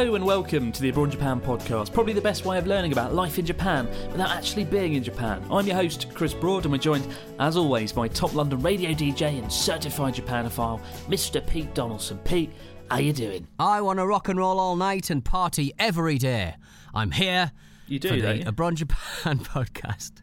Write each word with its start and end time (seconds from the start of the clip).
Hello 0.00 0.14
and 0.14 0.24
welcome 0.24 0.72
to 0.72 0.80
the 0.80 0.88
Abroad 0.88 1.10
Japan 1.10 1.42
podcast, 1.42 1.92
probably 1.92 2.14
the 2.14 2.22
best 2.22 2.46
way 2.46 2.56
of 2.56 2.66
learning 2.66 2.92
about 2.92 3.12
life 3.12 3.38
in 3.38 3.44
Japan 3.44 3.86
without 4.10 4.30
actually 4.30 4.64
being 4.64 4.94
in 4.94 5.02
Japan. 5.02 5.44
I'm 5.50 5.66
your 5.66 5.76
host, 5.76 6.06
Chris 6.14 6.32
Broad, 6.32 6.64
and 6.64 6.72
we're 6.72 6.78
joined, 6.78 7.06
as 7.38 7.54
always, 7.58 7.92
by 7.92 8.08
top 8.08 8.34
London 8.34 8.60
radio 8.60 8.92
DJ 8.92 9.38
and 9.38 9.52
certified 9.52 10.14
Japanophile, 10.14 10.80
Mr. 11.06 11.46
Pete 11.46 11.74
Donaldson. 11.74 12.16
Pete, 12.20 12.50
how 12.90 12.96
you 12.96 13.12
doing? 13.12 13.46
I 13.58 13.82
want 13.82 13.98
to 13.98 14.06
rock 14.06 14.30
and 14.30 14.38
roll 14.38 14.58
all 14.58 14.74
night 14.74 15.10
and 15.10 15.22
party 15.22 15.74
every 15.78 16.16
day. 16.16 16.54
I'm 16.94 17.10
here 17.10 17.52
You 17.86 17.98
do, 17.98 18.08
for 18.08 18.16
the? 18.16 18.28
Eh? 18.36 18.42
Abroad 18.46 18.76
Japan 18.76 19.38
podcast. 19.40 20.22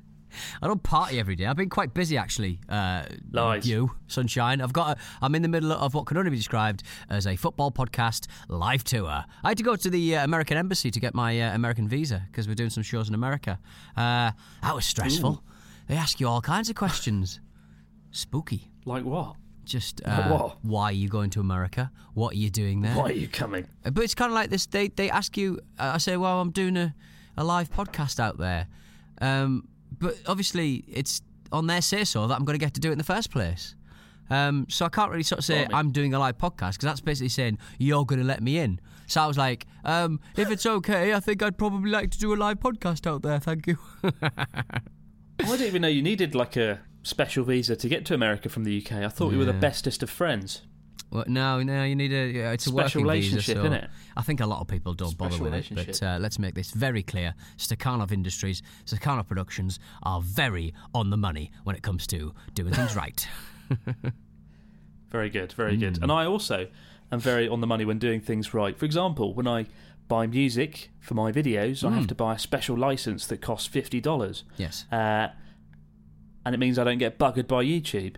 I 0.62 0.68
don't 0.68 0.82
party 0.84 1.20
every 1.20 1.36
day. 1.36 1.46
I've 1.46 1.56
been 1.56 1.70
quite 1.70 1.94
busy 1.94 2.18
actually. 2.18 2.60
Uh, 2.70 3.04
Lies. 3.32 3.68
You, 3.68 3.92
sunshine. 4.08 4.62
I've 4.62 4.74
got. 4.74 4.98
A, 4.98 5.02
I'm 5.22 5.36
in 5.36 5.42
the 5.42 5.48
middle 5.48 5.72
of 5.72 5.94
what 5.94 6.06
can 6.06 6.18
only 6.18 6.32
be 6.32 6.38
described 6.38 6.84
as 7.10 7.26
a 7.28 7.36
football 7.36 7.72
podcast 7.72 8.28
live 8.48 8.84
tour. 8.84 9.08
I 9.44 9.48
had 9.50 9.58
to 9.58 9.64
go 9.64 9.76
to 9.76 9.90
the 9.90 10.18
uh, 10.18 10.24
American 10.24 10.58
embassy 10.58 10.92
to 10.92 11.00
get 11.00 11.14
my 11.14 11.40
uh, 11.42 11.54
American 11.56 11.88
visa 11.88 12.24
because 12.32 12.48
we're 12.48 12.56
doing 12.56 12.70
some 12.70 12.84
shows 12.84 13.08
in 13.10 13.16
America. 13.16 13.60
Uh, 13.96 14.32
that 14.62 14.76
was 14.76 14.86
stressful. 14.86 15.44
They 15.88 15.96
ask 15.96 16.20
you 16.20 16.28
all 16.28 16.42
kinds 16.42 16.70
of 16.70 16.76
questions. 16.76 17.40
Spooky. 18.12 18.72
Like 18.86 19.04
what? 19.04 19.36
Just 19.64 20.02
uh, 20.06 20.30
what? 20.30 20.58
why 20.64 20.84
are 20.86 20.92
you 20.94 21.10
going 21.10 21.30
to 21.32 21.42
America? 21.42 21.92
What 22.14 22.34
are 22.34 22.38
you 22.38 22.50
doing 22.50 22.82
there? 22.82 22.96
Why 22.96 23.10
are 23.10 23.12
you 23.12 23.28
coming? 23.28 23.68
Uh, 23.86 23.92
But 23.92 24.06
it's 24.06 24.16
kind 24.16 24.32
of 24.32 24.36
like 24.36 24.50
this. 24.50 24.66
They 24.66 24.88
they 24.88 25.10
ask 25.10 25.36
you. 25.38 25.60
Uh, 25.78 25.92
I 25.96 25.98
say, 25.98 26.16
well, 26.16 26.40
I'm 26.40 26.52
doing 26.52 26.78
a, 26.78 26.96
a 27.36 27.44
live 27.44 27.70
podcast 27.70 28.18
out 28.20 28.38
there, 28.38 28.68
um, 29.20 29.68
but 30.00 30.16
obviously 30.26 30.84
it's 30.88 31.22
on 31.52 31.68
their 31.68 31.82
say 31.82 32.04
so 32.04 32.28
that 32.28 32.36
I'm 32.36 32.46
going 32.46 32.58
to 32.58 32.64
get 32.64 32.74
to 32.76 32.80
do 32.80 32.90
it 32.90 32.94
in 32.94 32.98
the 32.98 33.04
first 33.04 33.32
place. 33.32 33.76
Um, 34.30 34.66
so 34.70 34.86
I 34.86 34.90
can't 34.90 35.10
really 35.10 35.24
sort 35.24 35.40
of 35.40 35.46
say 35.46 35.66
I'm 35.72 35.92
doing 35.92 36.14
a 36.14 36.20
live 36.20 36.38
podcast 36.38 36.74
because 36.74 36.84
that's 36.84 37.02
basically 37.02 37.30
saying 37.30 37.58
you're 37.78 38.06
going 38.06 38.20
to 38.20 38.26
let 38.26 38.42
me 38.42 38.58
in. 38.58 38.80
So 39.08 39.22
I 39.22 39.28
was 39.28 39.38
like, 39.38 39.66
um, 39.86 40.20
if 40.36 40.52
it's 40.52 40.66
okay, 40.66 41.14
I 41.14 41.22
think 41.22 41.42
I'd 41.42 41.58
probably 41.58 41.90
like 41.90 42.12
to 42.12 42.20
do 42.20 42.34
a 42.34 42.36
live 42.36 42.60
podcast 42.60 43.08
out 43.08 43.22
there. 43.22 43.40
Thank 43.40 43.68
you. 43.68 43.78
I 44.04 44.82
didn't 45.40 45.68
even 45.68 45.82
know 45.82 45.88
you 45.88 46.02
needed 46.02 46.36
like 46.36 46.58
a 46.58 46.82
special 47.04 47.46
visa 47.46 47.76
to 47.78 47.88
get 47.88 48.06
to 48.08 48.14
America 48.14 48.50
from 48.50 48.66
the 48.66 48.84
UK. 48.84 48.94
I 48.98 49.08
thought 49.08 49.32
we 49.32 49.38
were 49.38 49.46
the 49.46 49.54
bestest 49.54 50.04
of 50.04 50.10
friends. 50.10 50.64
Well, 51.10 51.24
no, 51.28 51.64
no, 51.64 51.84
you 51.86 51.96
need 51.96 52.12
a 52.12 52.28
yeah, 52.28 52.52
it's 52.52 52.66
a 52.68 52.70
Special 52.70 53.02
working 53.04 53.22
visa, 53.22 53.36
relationship, 53.38 53.58
so 53.58 53.64
innit? 53.64 53.88
I 54.18 54.22
think 54.24 54.42
a 54.42 54.46
lot 54.46 54.60
of 54.60 54.68
people 54.68 54.94
don't 54.94 55.18
bother 55.18 55.38
with 55.42 55.54
it. 55.54 55.70
But 55.74 56.04
uh, 56.04 56.18
let's 56.20 56.38
make 56.38 56.54
this 56.54 56.72
very 56.72 57.02
clear: 57.02 57.34
Stakhanov 57.58 58.12
Industries, 58.12 58.62
Stakhanov 58.86 59.28
Productions 59.28 59.80
are 60.04 60.20
very 60.22 60.74
on 60.94 61.10
the 61.10 61.18
money 61.18 61.52
when 61.64 61.76
it 61.78 61.82
comes 61.84 62.08
to 62.08 62.34
doing 62.54 62.74
things 62.74 62.96
right. 63.04 63.28
Very 65.10 65.30
good, 65.30 65.54
very 65.54 65.76
Hmm. 65.76 65.80
good. 65.80 66.00
And 66.04 66.12
I 66.12 66.26
also 66.26 66.68
am 67.12 67.20
very 67.22 67.48
on 67.48 67.62
the 67.62 67.68
money 67.68 67.86
when 67.86 67.98
doing 67.98 68.20
things 68.20 68.54
right. 68.54 68.78
For 68.78 68.84
example, 68.86 69.34
when 69.34 69.48
I 69.48 69.68
buy 70.10 70.28
music 70.28 70.90
for 71.00 71.14
my 71.14 71.32
videos, 71.32 71.84
I 71.84 71.90
Hmm. 71.90 71.96
have 71.96 72.08
to 72.08 72.16
buy 72.16 72.36
a 72.36 72.40
special 72.40 72.76
license 72.78 73.26
that 73.28 73.42
costs 73.42 73.68
fifty 73.68 74.02
dollars, 74.02 74.44
Yes. 74.58 74.86
uh, 74.92 75.30
and 76.46 76.54
it 76.54 76.58
means 76.58 76.78
I 76.78 76.84
don't 76.84 76.98
get 76.98 77.18
buggered 77.18 77.48
by 77.48 77.64
YouTube. 77.64 78.16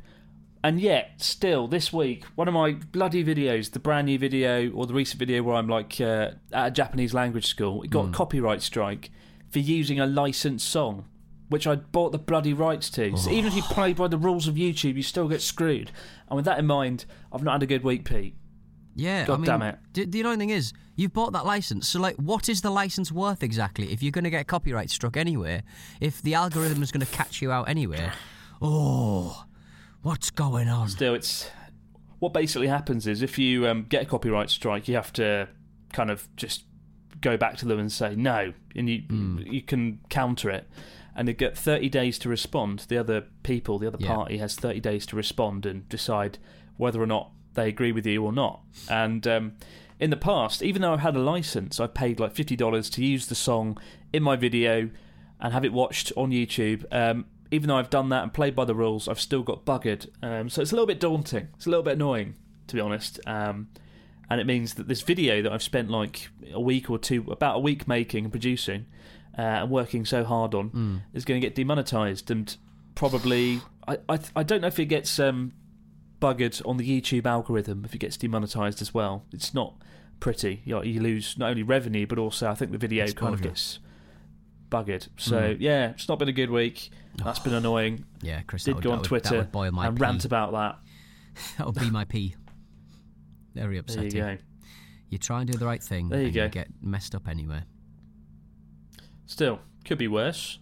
And 0.64 0.82
yet, 0.82 1.14
still, 1.18 1.68
this 1.68 1.94
week, 1.94 2.26
one 2.36 2.48
of 2.50 2.54
my 2.54 2.74
bloody 2.74 3.24
videos, 3.24 3.72
the 3.72 3.80
brand 3.80 4.08
new 4.08 4.20
video 4.20 4.70
or 4.72 4.86
the 4.86 4.94
recent 4.94 5.18
video 5.20 5.42
where 5.42 5.56
I'm 5.56 5.70
like 5.70 6.02
uh, 6.02 6.32
at 6.52 6.68
a 6.68 6.72
Japanese 6.72 7.14
language 7.14 7.46
school, 7.48 7.82
it 7.84 7.90
got 7.90 8.06
Hmm. 8.08 8.14
a 8.14 8.14
copyright 8.14 8.62
strike 8.62 9.10
for 9.50 9.60
using 9.60 10.00
a 10.02 10.06
licensed 10.06 10.68
song, 10.68 11.06
which 11.48 11.66
I 11.66 11.76
bought 11.76 12.12
the 12.12 12.18
bloody 12.20 12.54
rights 12.54 12.90
to. 12.92 13.16
So 13.16 13.32
even 13.32 13.48
if 13.48 13.56
you 13.56 13.62
play 13.64 13.94
by 13.94 14.10
the 14.10 14.18
rules 14.18 14.48
of 14.50 14.56
YouTube, 14.56 14.96
you 14.96 15.02
still 15.04 15.30
get 15.30 15.42
screwed. 15.42 15.92
And 16.28 16.36
with 16.36 16.46
that 16.46 16.60
in 16.60 16.68
mind, 16.68 17.06
I've 17.32 17.42
not 17.44 17.54
had 17.54 17.64
a 17.64 17.66
good 17.66 17.84
week, 17.86 18.04
Pete. 18.04 18.36
Yeah. 18.96 19.26
God 19.26 19.36
I 19.36 19.38
mean, 19.38 19.46
damn 19.46 19.62
it. 19.62 19.78
The, 19.94 20.06
the 20.06 20.20
annoying 20.20 20.40
thing 20.40 20.50
is, 20.50 20.74
you've 20.98 21.14
bought 21.14 21.32
that 21.34 21.46
license. 21.46 21.88
So, 21.88 22.02
like, 22.02 22.18
what 22.18 22.50
is 22.50 22.62
the 22.62 22.70
license 22.70 23.14
worth 23.14 23.44
exactly? 23.44 23.94
If 23.94 24.04
you're 24.04 24.12
going 24.12 24.26
to 24.26 24.30
get 24.30 24.46
copyright 24.48 24.90
struck 24.90 25.16
anyway, 25.16 25.64
if 26.02 26.22
the 26.22 26.34
algorithm 26.34 26.84
is 26.84 26.92
going 26.92 27.06
to 27.06 27.12
catch 27.14 27.42
you 27.42 27.50
out 27.50 27.70
anyway, 27.70 28.12
oh, 28.62 29.46
what's 30.02 30.30
going 30.30 30.68
on? 30.68 30.90
Still, 30.90 31.14
it's 31.16 31.50
what 32.20 32.34
basically 32.34 32.68
happens 32.68 33.08
is 33.08 33.22
if 33.22 33.38
you 33.38 33.68
um, 33.68 33.86
get 33.88 34.04
a 34.04 34.06
copyright 34.06 34.50
strike, 34.50 34.88
you 34.88 34.96
have 34.96 35.14
to 35.14 35.48
kind 35.94 36.12
of 36.12 36.28
just 36.36 36.64
go 37.22 37.38
back 37.38 37.58
to 37.58 37.66
them 37.66 37.80
and 37.80 37.92
say 37.92 38.16
no, 38.16 38.54
and 38.76 38.90
you 38.90 39.04
you 39.46 39.62
can 39.62 40.00
counter 40.10 40.50
it, 40.50 40.68
and 41.16 41.28
they 41.28 41.34
get 41.34 41.58
thirty 41.58 41.90
days 41.90 42.20
to 42.20 42.30
respond. 42.30 42.86
The 42.88 42.98
other 42.98 43.26
people, 43.44 43.80
the 43.80 43.88
other 43.88 43.98
Yeah. 44.00 44.16
party, 44.16 44.38
has 44.38 44.56
thirty 44.56 44.80
days 44.80 45.06
to 45.08 45.16
respond 45.16 45.66
and 45.66 45.88
decide 45.90 46.38
whether 46.78 47.02
or 47.02 47.08
not 47.08 47.32
they 47.56 47.68
agree 47.68 47.92
with 47.92 48.06
you 48.06 48.24
or 48.24 48.32
not. 48.32 48.62
And 48.90 49.26
um, 49.28 49.54
in 50.00 50.12
the 50.12 50.18
past, 50.18 50.62
even 50.62 50.82
though 50.82 50.94
I've 50.94 51.00
had 51.02 51.16
a 51.16 51.20
license, 51.20 51.80
I've 51.80 51.94
paid 51.94 52.20
like 52.20 52.34
fifty 52.36 52.56
dollars 52.56 52.90
to 52.92 53.04
use 53.04 53.28
the 53.28 53.36
song 53.36 53.78
in 54.14 54.24
my 54.24 54.36
video 54.36 54.90
and 55.42 55.54
have 55.54 55.66
it 55.66 55.74
watched 55.74 56.12
on 56.16 56.32
YouTube. 56.32 56.86
Um, 56.92 57.26
even 57.52 57.68
though 57.70 57.78
I've 57.78 57.90
done 57.90 58.10
that 58.10 58.24
and 58.24 58.34
played 58.34 58.56
by 58.56 58.66
the 58.66 58.76
rules, 58.76 59.08
I've 59.08 59.20
still 59.20 59.44
got 59.44 59.66
buggered. 59.66 60.08
Um, 60.22 60.50
so 60.50 60.62
it's 60.62 60.72
a 60.72 60.76
little 60.76 60.88
bit 60.88 61.00
daunting. 61.00 61.50
It's 61.56 61.66
a 61.66 61.70
little 61.70 61.84
bit 61.84 61.94
annoying, 61.94 62.36
to 62.68 62.76
be 62.76 62.82
honest. 62.82 63.20
Um, 63.26 63.70
and 64.30 64.40
it 64.40 64.46
means 64.46 64.76
that 64.76 64.88
this 64.88 65.02
video 65.02 65.42
that 65.42 65.52
I've 65.52 65.64
spent 65.64 65.90
like 65.90 66.30
a 66.54 66.62
week 66.62 66.90
or 66.90 67.00
two, 67.00 67.26
about 67.32 67.56
a 67.56 67.60
week 67.60 67.88
making 67.88 68.26
and 68.26 68.32
producing 68.32 68.86
uh, 69.38 69.42
and 69.42 69.72
working 69.72 70.06
so 70.06 70.24
hard 70.24 70.54
on, 70.54 70.70
is 71.14 71.26
going 71.26 71.42
to 71.42 71.46
get 71.46 71.56
demonetized 71.56 72.30
and 72.30 72.56
probably. 72.96 73.62
I, 73.88 73.98
I 74.08 74.20
I 74.36 74.44
don't 74.44 74.62
know 74.62 74.68
if 74.68 74.78
it 74.80 74.86
gets 74.86 75.18
um, 75.20 75.54
buggered 76.22 76.62
on 76.68 76.78
the 76.78 77.02
YouTube 77.02 77.26
algorithm 77.26 77.84
if 77.86 77.96
it 77.96 77.98
gets 78.00 78.18
demonetized 78.18 78.82
as 78.82 78.94
well. 78.94 79.26
It's 79.34 79.54
not 79.54 79.76
pretty. 80.20 80.62
You, 80.66 80.76
know, 80.76 80.84
you 80.84 81.02
lose 81.02 81.38
not 81.38 81.50
only 81.50 81.64
revenue 81.64 82.06
but 82.06 82.20
also 82.20 82.50
I 82.50 82.54
think 82.56 82.72
the 82.72 82.78
video 82.78 83.08
kind 83.08 83.34
of 83.34 83.42
gets 83.42 83.80
buggered. 84.70 85.08
So 85.18 85.56
yeah, 85.60 85.90
it's 85.92 86.08
not 86.08 86.20
been 86.20 86.30
a 86.30 86.34
good 86.34 86.50
week. 86.50 86.90
That's 87.24 87.40
been 87.40 87.54
annoying. 87.62 88.06
Yeah, 88.22 88.42
Chris. 88.42 88.64
Did 88.64 88.76
would- 88.76 88.84
go 88.84 88.92
on 88.92 89.00
would- 89.00 89.06
Twitter 89.08 89.30
that 89.30 89.38
would 89.38 89.52
boil 89.52 89.72
my 89.72 89.88
and 89.88 89.98
pee. 89.98 90.02
rant 90.04 90.26
about 90.26 90.52
that. 90.54 90.80
That 91.58 91.68
would 91.68 91.76
be 91.80 91.90
my 91.90 92.04
pee. 92.06 92.36
Very 93.56 93.66
There 93.66 93.72
you 93.74 93.80
upsetting. 93.80 94.10
go. 94.12 94.38
You 95.10 95.18
try 95.18 95.42
and 95.42 95.50
do 95.52 95.58
the 95.58 95.66
right 95.66 95.82
thing, 95.82 96.10
There 96.10 96.20
you 96.20 96.26
and 96.26 96.34
go. 96.36 96.44
you 96.44 96.50
get 96.50 96.68
messed 96.82 97.16
up 97.16 97.28
anyway. 97.28 97.62
Still, 99.26 99.60
could 99.86 99.98
be 99.98 100.08
worse. 100.08 100.60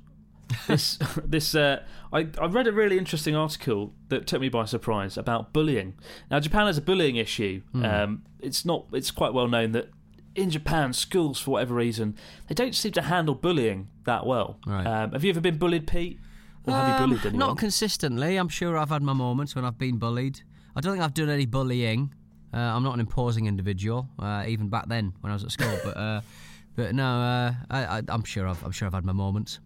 this 0.67 0.97
this 1.25 1.55
uh, 1.55 1.83
I 2.13 2.27
I 2.39 2.45
read 2.45 2.67
a 2.67 2.71
really 2.71 2.97
interesting 2.97 3.35
article 3.35 3.93
that 4.09 4.27
took 4.27 4.39
me 4.41 4.49
by 4.49 4.65
surprise 4.65 5.17
about 5.17 5.51
bullying. 5.53 5.95
Now 6.31 6.39
Japan 6.39 6.67
has 6.67 6.77
a 6.77 6.81
bullying 6.81 7.15
issue. 7.17 7.61
Hmm. 7.73 7.85
Um, 7.85 8.23
it's 8.39 8.63
not 8.65 8.85
it's 8.93 9.11
quite 9.11 9.33
well 9.33 9.47
known 9.47 9.71
that 9.73 9.89
in 10.37 10.49
Japan 10.49 10.93
schools 10.93 11.39
for 11.39 11.51
whatever 11.51 11.73
reason 11.75 12.15
they 12.47 12.55
don't 12.55 12.75
seem 12.75 12.91
to 12.93 13.01
handle 13.01 13.35
bullying 13.35 13.87
that 14.05 14.25
well. 14.25 14.59
Right. 14.65 14.85
Um, 14.85 15.11
have 15.11 15.23
you 15.23 15.31
ever 15.31 15.41
been 15.41 15.57
bullied, 15.57 15.87
Pete? 15.87 16.19
Or 16.65 16.73
have 16.73 16.87
you 16.87 16.93
Um, 17.03 17.09
bullied 17.09 17.25
anyone? 17.25 17.39
Not 17.49 17.57
consistently. 17.57 18.37
I'm 18.37 18.47
sure 18.49 18.77
I've 18.77 18.89
had 18.89 19.01
my 19.01 19.13
moments 19.13 19.55
when 19.55 19.65
I've 19.65 19.77
been 19.77 19.97
bullied. 19.97 20.41
I 20.75 20.81
don't 20.81 20.93
think 20.93 21.03
I've 21.03 21.13
done 21.13 21.29
any 21.29 21.45
bullying. 21.45 22.13
Uh, 22.53 22.57
I'm 22.57 22.83
not 22.83 22.93
an 22.93 22.99
imposing 22.99 23.45
individual, 23.47 24.09
uh, 24.19 24.45
even 24.47 24.69
back 24.69 24.87
then 24.87 25.13
when 25.21 25.31
I 25.31 25.35
was 25.35 25.43
at 25.43 25.51
school. 25.51 25.77
but 25.83 25.97
uh, 25.97 26.21
but 26.75 26.93
no, 26.95 27.05
uh, 27.05 27.53
I, 27.69 27.97
I, 27.97 28.01
I'm 28.07 28.23
sure 28.23 28.47
I've 28.47 28.63
I'm 28.63 28.71
sure 28.71 28.85
I've 28.87 28.93
had 28.93 29.05
my 29.05 29.13
moments. 29.13 29.59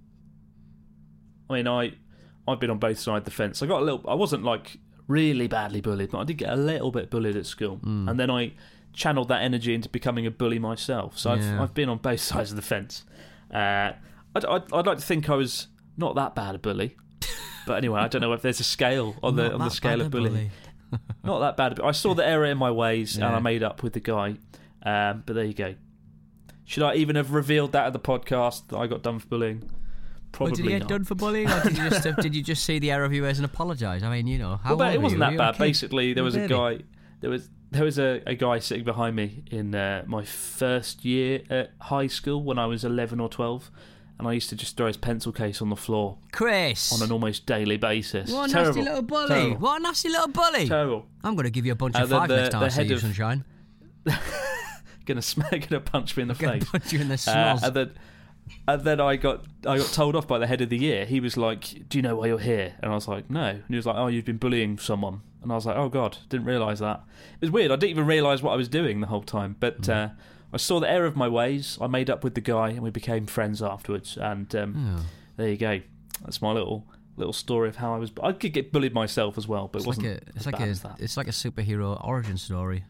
I 1.50 1.54
mean, 1.56 1.68
I 1.68 1.94
I've 2.48 2.60
been 2.60 2.70
on 2.70 2.80
both 2.80 2.98
sides 3.00 3.22
of 3.22 3.26
the 3.26 3.32
fence. 3.32 3.62
I 3.62 3.66
got 3.68 3.82
a 3.82 3.86
little. 3.86 4.04
I 4.08 4.14
wasn't 4.16 4.44
like 4.44 4.78
really 5.08 5.48
badly 5.48 5.82
bullied, 5.82 6.12
but 6.12 6.20
I 6.20 6.24
did 6.24 6.38
get 6.38 6.50
a 6.50 6.56
little 6.56 6.92
bit 6.92 7.10
bullied 7.10 7.36
at 7.36 7.46
school, 7.46 7.76
Hmm. 7.78 8.08
and 8.08 8.20
then 8.20 8.32
I 8.32 8.54
channeled 8.94 9.28
that 9.30 9.42
energy 9.42 9.74
into 9.74 9.90
becoming 9.90 10.26
a 10.26 10.32
bully 10.32 10.60
myself. 10.60 11.18
So 11.18 11.32
I've 11.32 11.42
Yeah. 11.42 11.62
I've 11.64 11.74
been 11.74 11.90
on 11.90 11.98
both 11.98 12.20
sides 12.32 12.50
of 12.52 12.56
the 12.56 12.62
fence. 12.62 13.04
Uh, 13.54 13.92
I'd, 14.36 14.46
I'd 14.46 14.74
I'd 14.74 14.86
like 14.88 14.98
to 14.98 15.04
think 15.06 15.30
I 15.30 15.36
was 15.36 15.68
not 15.98 16.16
that 16.16 16.36
bad 16.36 16.56
a 16.56 16.58
bully, 16.60 16.96
but 17.68 17.78
anyway, 17.78 18.00
I 18.02 18.08
don't 18.08 18.22
know 18.22 18.34
if 18.34 18.42
there's 18.42 18.60
a 18.60 18.64
scale 18.66 19.16
on 19.22 19.36
the 19.36 19.44
Not 19.44 19.54
on 19.54 19.60
the 19.62 19.70
scale 19.70 20.02
of 20.02 20.12
bullying. 20.12 20.34
bully. 20.34 20.52
Not 21.24 21.40
that 21.40 21.56
bad. 21.58 21.80
I 21.80 21.92
saw 21.92 22.14
the 22.14 22.28
error 22.28 22.46
in 22.46 22.58
my 22.58 22.70
ways, 22.72 23.16
and 23.16 23.24
I 23.26 23.40
made 23.40 23.64
up 23.64 23.82
with 23.82 23.94
the 23.94 24.02
guy. 24.02 24.36
Um, 24.84 25.24
but 25.26 25.36
there 25.36 25.46
you 25.46 25.54
go. 25.54 25.76
Should 26.66 26.84
I 26.84 26.96
even 26.96 27.16
have 27.16 27.32
revealed 27.32 27.72
that 27.74 27.86
at 27.88 27.94
the 27.94 28.00
podcast 28.00 28.68
that 28.70 28.78
I 28.78 28.88
got 28.88 29.02
done 29.02 29.20
for 29.20 29.28
bullying? 29.28 29.60
Well, 29.62 29.70
Probably 30.34 30.56
did 30.56 30.64
you 30.66 30.70
get 30.72 30.80
not. 30.82 30.90
done 30.90 31.04
for 31.06 31.16
bullying, 31.16 31.50
or 31.50 31.62
did 31.62 31.78
you 31.78 31.90
just 31.90 32.04
did 32.22 32.36
you 32.36 32.44
just 32.44 32.64
see 32.66 32.80
the 32.80 32.92
error 32.92 33.06
of 33.06 33.14
your 33.14 33.24
ways 33.26 33.38
and 33.40 33.46
apologise? 33.46 34.04
I 34.04 34.10
mean, 34.10 34.28
you 34.28 34.38
know, 34.38 34.58
how 34.64 34.76
well, 34.76 34.94
it 34.94 35.02
wasn't 35.02 35.22
you? 35.22 35.28
That 35.30 35.38
bad. 35.38 35.54
kid? 35.56 35.60
Basically, 35.60 36.14
there 36.14 36.24
was 36.26 36.36
a 36.36 36.48
guy. 36.48 36.80
There 37.22 37.30
was 37.30 37.50
there 37.72 37.86
was 37.86 37.98
a, 38.00 38.22
a 38.28 38.36
guy 38.36 38.60
sitting 38.60 38.84
behind 38.84 39.16
me 39.16 39.44
in 39.50 39.74
uh, 39.74 40.04
my 40.08 40.26
first 40.26 41.06
year 41.06 41.42
at 41.50 41.72
high 41.80 42.08
school 42.08 42.44
when 42.44 42.60
I 42.60 42.66
was 42.66 42.84
eleven 42.84 43.20
or 43.22 43.30
twelve, 43.30 43.72
and 44.20 44.28
I 44.28 44.34
used 44.34 44.50
to 44.50 44.56
just 44.58 44.76
throw 44.76 44.88
his 44.88 44.98
pencil 44.98 45.32
case 45.32 45.62
on 45.62 45.70
the 45.70 45.76
floor 45.78 46.18
Chris. 46.34 46.92
on 46.92 47.02
an 47.02 47.12
almost 47.12 47.46
daily 47.46 47.78
basis. 47.78 48.32
what 48.32 48.50
a 48.50 48.54
Terrible. 48.54 48.74
nasty 48.76 48.82
little 48.90 49.02
bully! 49.04 49.28
Terrible. 49.30 49.58
What 49.58 49.80
a 49.80 49.84
nasty 49.84 50.10
little 50.10 50.28
bully! 50.28 50.68
Terrible. 50.68 51.06
I'm 51.24 51.36
going 51.36 51.46
to 51.46 51.52
give 51.52 51.66
you 51.66 51.72
a 51.72 51.76
bunch 51.76 51.96
Uh, 51.96 52.04
of 52.04 52.10
five 52.10 52.28
the- 52.28 52.36
next 52.38 52.50
time 52.50 52.64
I 52.64 52.68
see 52.70 52.84
you, 52.84 52.96
of- 52.96 53.02
sunshine. 53.02 53.46
Gonna 55.06 55.22
smack, 55.22 55.68
gonna 55.70 55.82
punch 55.82 56.16
me 56.16 56.22
in 56.22 56.28
the 56.28 56.36
Gonna 56.36 56.60
face. 56.60 56.70
punch 56.70 56.94
you 56.94 57.00
in 57.02 57.08
the 57.08 57.16
Uh, 57.16 57.58
snoz. 57.58 57.64
And 58.68 58.82
then, 58.84 59.00
I 59.00 59.16
got 59.16 59.46
I 59.66 59.78
got 59.78 59.88
told 59.94 60.16
off 60.16 60.28
by 60.28 60.38
the 60.40 60.48
head 60.48 60.62
of 60.62 60.70
the 60.70 60.78
year. 60.78 61.06
He 61.06 61.20
was 61.20 61.38
like, 61.38 61.88
"Do 61.90 61.98
you 61.98 62.02
know 62.02 62.16
why 62.18 62.28
you're 62.28 62.40
here?" 62.40 62.74
And 62.82 62.92
I 62.92 62.96
was 62.96 63.08
like, 63.08 63.30
"No." 63.30 63.46
And 63.50 63.64
he 63.70 63.76
was 63.76 63.86
like, 63.86 63.96
"Oh, 63.98 64.08
you've 64.08 64.26
been 64.26 64.38
bullying 64.38 64.78
someone." 64.78 65.22
And 65.42 65.52
I 65.52 65.56
was 65.56 65.66
like, 65.66 65.76
"Oh 65.78 65.90
God, 65.90 66.18
didn't 66.30 66.46
realise 66.46 66.80
that." 66.80 67.02
It 67.36 67.42
was 67.42 67.52
weird. 67.52 67.72
I 67.72 67.76
didn't 67.76 67.92
even 67.92 68.06
realise 68.06 68.42
what 68.42 68.52
I 68.52 68.56
was 68.56 68.68
doing 68.70 69.02
the 69.02 69.08
whole 69.08 69.24
time. 69.24 69.56
But 69.60 69.86
Hmm. 69.86 69.92
uh, 69.92 70.08
I 70.54 70.58
saw 70.58 70.80
the 70.80 70.90
error 70.92 71.06
of 71.06 71.16
my 71.16 71.28
ways. 71.28 71.78
I 71.82 71.88
made 71.88 72.10
up 72.10 72.24
with 72.24 72.36
the 72.36 72.42
guy, 72.42 72.70
and 72.70 72.82
we 72.82 72.90
became 72.90 73.26
friends 73.26 73.62
afterwards. 73.62 74.18
And 74.18 74.54
um, 74.56 74.96
Oh. 75.00 75.06
there 75.38 75.50
you 75.50 75.58
go. 75.58 75.82
That's 76.24 76.42
my 76.42 76.52
little 76.52 76.86
little 77.18 77.34
story 77.34 77.70
of 77.70 77.76
how 77.78 77.94
I 77.94 77.98
was. 77.98 78.12
I 78.24 78.32
could 78.32 78.54
get 78.54 78.72
bullied 78.72 78.94
myself 78.94 79.38
as 79.38 79.48
well, 79.48 79.68
but 79.72 79.80
It's 79.86 79.98
it 79.98 80.02
like 80.02 80.06
a 80.06 80.20
it's 80.36 80.46
like 80.46 80.60
a 80.60 80.96
it's 81.00 81.18
like 81.18 81.28
a 81.28 81.32
superhero 81.32 82.04
origin 82.06 82.38
story. 82.38 82.84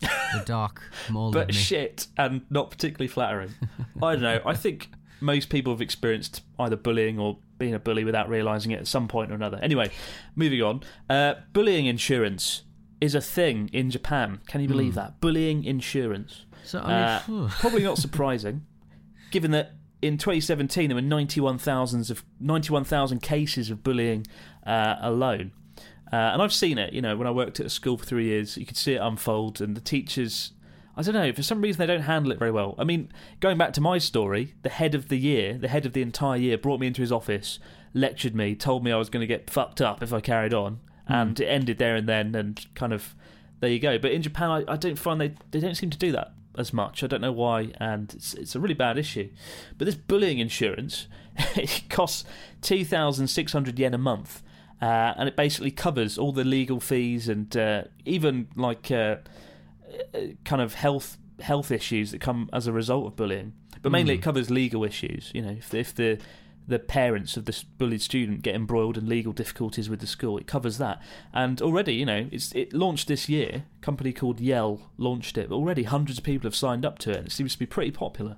The 0.00 0.42
dark 0.44 0.82
mold 1.10 1.34
but 1.34 1.48
me. 1.48 1.54
shit 1.54 2.06
and 2.16 2.42
not 2.50 2.70
particularly 2.70 3.08
flattering. 3.08 3.54
I 4.02 4.12
don't 4.12 4.22
know. 4.22 4.40
I 4.44 4.54
think 4.54 4.90
most 5.20 5.48
people 5.48 5.72
have 5.72 5.80
experienced 5.80 6.42
either 6.58 6.76
bullying 6.76 7.18
or 7.18 7.38
being 7.58 7.74
a 7.74 7.78
bully 7.78 8.04
without 8.04 8.28
realizing 8.28 8.70
it 8.72 8.78
at 8.78 8.86
some 8.86 9.08
point 9.08 9.30
or 9.30 9.34
another. 9.34 9.58
Anyway, 9.62 9.90
moving 10.36 10.62
on. 10.62 10.82
Uh, 11.10 11.34
bullying 11.52 11.86
insurance 11.86 12.62
is 13.00 13.14
a 13.14 13.20
thing 13.20 13.68
in 13.72 13.90
Japan. 13.90 14.40
Can 14.46 14.60
you 14.60 14.68
believe 14.68 14.94
that? 14.94 15.20
Bullying 15.20 15.64
insurance. 15.64 16.46
So, 16.64 16.80
I 16.80 17.20
mean, 17.28 17.44
Uh, 17.44 17.48
probably 17.50 17.82
not 17.82 17.98
surprising, 17.98 18.66
given 19.30 19.50
that 19.52 19.72
in 20.02 20.18
2017 20.18 20.88
there 20.88 20.94
were 20.94 21.02
91,000 21.02 22.10
of 22.10 22.24
91,000 22.40 23.20
cases 23.20 23.70
of 23.70 23.82
bullying 23.82 24.26
uh, 24.66 24.96
alone. 25.00 25.52
Uh, 26.12 26.16
and 26.16 26.42
I've 26.42 26.52
seen 26.52 26.78
it, 26.78 26.92
you 26.92 27.02
know, 27.02 27.16
when 27.16 27.26
I 27.26 27.30
worked 27.30 27.60
at 27.60 27.66
a 27.66 27.70
school 27.70 27.98
for 27.98 28.06
three 28.06 28.26
years, 28.26 28.56
you 28.56 28.64
could 28.64 28.76
see 28.76 28.94
it 28.94 29.00
unfold, 29.02 29.60
and 29.60 29.76
the 29.76 29.80
teachers, 29.80 30.52
I 30.96 31.02
don't 31.02 31.14
know, 31.14 31.32
for 31.32 31.42
some 31.42 31.60
reason 31.60 31.78
they 31.78 31.86
don't 31.86 32.02
handle 32.02 32.32
it 32.32 32.38
very 32.38 32.50
well. 32.50 32.74
I 32.78 32.84
mean, 32.84 33.12
going 33.40 33.58
back 33.58 33.72
to 33.74 33.80
my 33.80 33.98
story, 33.98 34.54
the 34.62 34.70
head 34.70 34.94
of 34.94 35.08
the 35.08 35.18
year, 35.18 35.58
the 35.58 35.68
head 35.68 35.84
of 35.84 35.92
the 35.92 36.02
entire 36.02 36.38
year, 36.38 36.56
brought 36.56 36.80
me 36.80 36.86
into 36.86 37.02
his 37.02 37.12
office, 37.12 37.58
lectured 37.92 38.34
me, 38.34 38.54
told 38.54 38.84
me 38.84 38.92
I 38.92 38.96
was 38.96 39.10
going 39.10 39.20
to 39.20 39.26
get 39.26 39.50
fucked 39.50 39.80
up 39.80 40.02
if 40.02 40.12
I 40.12 40.20
carried 40.20 40.54
on, 40.54 40.80
and 41.06 41.38
it 41.38 41.46
ended 41.46 41.78
there 41.78 41.96
and 41.96 42.08
then, 42.08 42.34
and 42.34 42.66
kind 42.74 42.92
of 42.92 43.14
there 43.60 43.70
you 43.70 43.78
go. 43.78 43.98
But 43.98 44.12
in 44.12 44.22
Japan, 44.22 44.50
I, 44.50 44.72
I 44.72 44.76
don't 44.76 44.98
find 44.98 45.20
they 45.20 45.34
they 45.50 45.60
don't 45.60 45.74
seem 45.74 45.90
to 45.90 45.98
do 45.98 46.12
that 46.12 46.32
as 46.56 46.72
much. 46.72 47.02
I 47.02 47.06
don't 47.06 47.20
know 47.20 47.32
why, 47.32 47.72
and 47.78 48.12
it's 48.14 48.34
it's 48.34 48.54
a 48.54 48.60
really 48.60 48.74
bad 48.74 48.98
issue. 48.98 49.30
But 49.76 49.86
this 49.86 49.94
bullying 49.94 50.38
insurance, 50.38 51.06
it 51.56 51.82
costs 51.88 52.24
two 52.60 52.84
thousand 52.84 53.28
six 53.28 53.52
hundred 53.52 53.78
yen 53.78 53.94
a 53.94 53.98
month, 53.98 54.42
uh, 54.80 55.14
and 55.16 55.28
it 55.28 55.36
basically 55.36 55.70
covers 55.70 56.18
all 56.18 56.32
the 56.32 56.44
legal 56.44 56.80
fees 56.80 57.28
and 57.28 57.56
uh, 57.56 57.84
even 58.04 58.48
like 58.56 58.90
uh, 58.90 59.16
uh, 60.14 60.18
kind 60.44 60.62
of 60.62 60.74
health 60.74 61.18
health 61.40 61.70
issues 61.70 62.10
that 62.10 62.20
come 62.20 62.50
as 62.52 62.66
a 62.66 62.72
result 62.72 63.06
of 63.06 63.16
bullying. 63.16 63.52
But 63.80 63.92
mainly, 63.92 64.14
it 64.14 64.22
covers 64.22 64.50
legal 64.50 64.84
issues. 64.84 65.30
You 65.34 65.42
know, 65.42 65.50
if 65.52 65.72
if 65.72 65.94
the 65.94 66.18
the 66.66 66.78
parents 66.78 67.36
of 67.38 67.46
the 67.46 67.64
bullied 67.78 68.02
student 68.02 68.42
get 68.42 68.54
embroiled 68.54 68.98
in 68.98 69.08
legal 69.08 69.32
difficulties 69.32 69.88
with 69.88 70.00
the 70.00 70.06
school. 70.06 70.36
It 70.36 70.46
covers 70.46 70.76
that, 70.76 71.00
and 71.32 71.62
already, 71.62 71.94
you 71.94 72.04
know, 72.04 72.28
it's 72.30 72.52
it 72.54 72.74
launched 72.74 73.08
this 73.08 73.28
year. 73.28 73.64
A 73.80 73.80
company 73.84 74.12
called 74.12 74.38
Yell 74.38 74.90
launched 74.98 75.38
it. 75.38 75.48
But 75.48 75.54
already, 75.56 75.84
hundreds 75.84 76.18
of 76.18 76.24
people 76.24 76.46
have 76.46 76.54
signed 76.54 76.84
up 76.84 76.98
to 77.00 77.10
it. 77.12 77.16
and 77.16 77.26
It 77.28 77.32
seems 77.32 77.54
to 77.54 77.58
be 77.58 77.66
pretty 77.66 77.90
popular. 77.90 78.36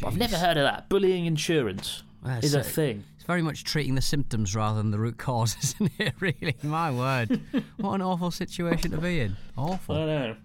But 0.00 0.08
I've 0.08 0.16
never 0.16 0.36
heard 0.36 0.56
of 0.56 0.64
that. 0.64 0.88
Bullying 0.88 1.26
insurance 1.26 2.02
Well, 2.24 2.38
is 2.38 2.54
a 2.54 2.60
it's, 2.60 2.68
uh, 2.68 2.72
thing. 2.72 3.04
Very 3.28 3.42
much 3.42 3.62
treating 3.62 3.94
the 3.94 4.00
symptoms 4.00 4.56
rather 4.56 4.78
than 4.78 4.90
the 4.90 4.98
root 4.98 5.18
cause, 5.18 5.54
isn't 5.62 5.92
it? 5.98 6.14
Really, 6.18 6.56
my 6.62 6.90
word, 6.90 7.40
what 7.76 7.92
an 7.92 8.02
awful 8.02 8.30
situation 8.30 8.90
to 8.90 8.98
be 8.98 9.20
in. 9.20 9.36
Awful. 9.56 9.94
I 9.94 9.98
don't 9.98 10.08
know. 10.08 10.36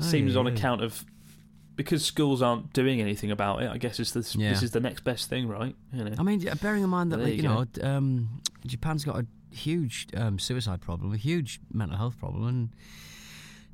Seems 0.00 0.34
on 0.34 0.48
account 0.48 0.82
of 0.82 1.04
because 1.76 2.04
schools 2.04 2.42
aren't 2.42 2.72
doing 2.72 3.00
anything 3.00 3.30
about 3.30 3.62
it. 3.62 3.70
I 3.70 3.78
guess 3.78 4.00
it's 4.00 4.10
this. 4.10 4.34
Yeah. 4.34 4.50
This 4.50 4.64
is 4.64 4.72
the 4.72 4.80
next 4.80 5.04
best 5.04 5.30
thing, 5.30 5.46
right? 5.46 5.76
You 5.92 6.04
know. 6.04 6.14
I 6.18 6.22
mean, 6.24 6.44
bearing 6.60 6.82
in 6.82 6.90
mind 6.90 7.12
that, 7.12 7.20
like, 7.20 7.28
you 7.28 7.34
you 7.36 7.42
know, 7.42 7.64
um, 7.80 8.42
Japan's 8.66 9.04
got 9.04 9.20
a 9.20 9.26
huge 9.54 10.08
um, 10.16 10.40
suicide 10.40 10.80
problem, 10.80 11.12
a 11.12 11.16
huge 11.16 11.60
mental 11.72 11.96
health 11.96 12.18
problem, 12.18 12.44
and 12.48 12.70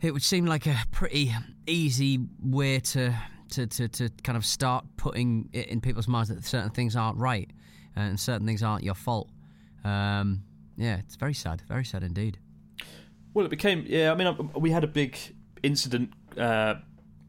it 0.03 0.13
would 0.13 0.23
seem 0.23 0.45
like 0.45 0.67
a 0.67 0.77
pretty 0.91 1.35
easy 1.67 2.21
way 2.43 2.81
to 2.81 3.15
to, 3.53 3.67
to, 3.67 3.89
to 3.89 4.11
kind 4.25 4.37
of 4.37 4.45
start 4.45 4.85
putting 4.99 5.49
it 5.55 5.69
in 5.69 5.81
people's 5.81 6.09
minds 6.09 6.29
that 6.29 6.45
certain 6.45 6.71
things 6.71 6.97
aren't 6.97 7.17
right 7.17 7.51
and 7.97 8.19
certain 8.21 8.47
things 8.47 8.63
aren't 8.63 8.85
your 8.85 8.95
fault. 8.95 9.29
Um, 9.85 10.43
yeah, 10.77 10.97
it's 10.99 11.17
very 11.17 11.35
sad, 11.35 11.63
very 11.69 11.85
sad 11.85 12.03
indeed. 12.03 12.39
Well, 13.35 13.45
it 13.47 13.51
became 13.51 13.85
yeah. 13.87 14.13
I 14.13 14.15
mean, 14.15 14.51
we 14.55 14.71
had 14.71 14.85
a 14.85 14.89
big 14.89 15.17
incident 15.63 16.13
uh, 16.39 16.77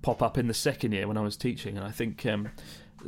pop 0.02 0.21
up 0.21 0.38
in 0.38 0.47
the 0.47 0.54
second 0.54 0.92
year 0.92 1.07
when 1.07 1.18
I 1.18 1.21
was 1.21 1.38
teaching, 1.38 1.78
and 1.78 1.86
I 1.86 1.92
think 1.92 2.26
um, 2.26 2.50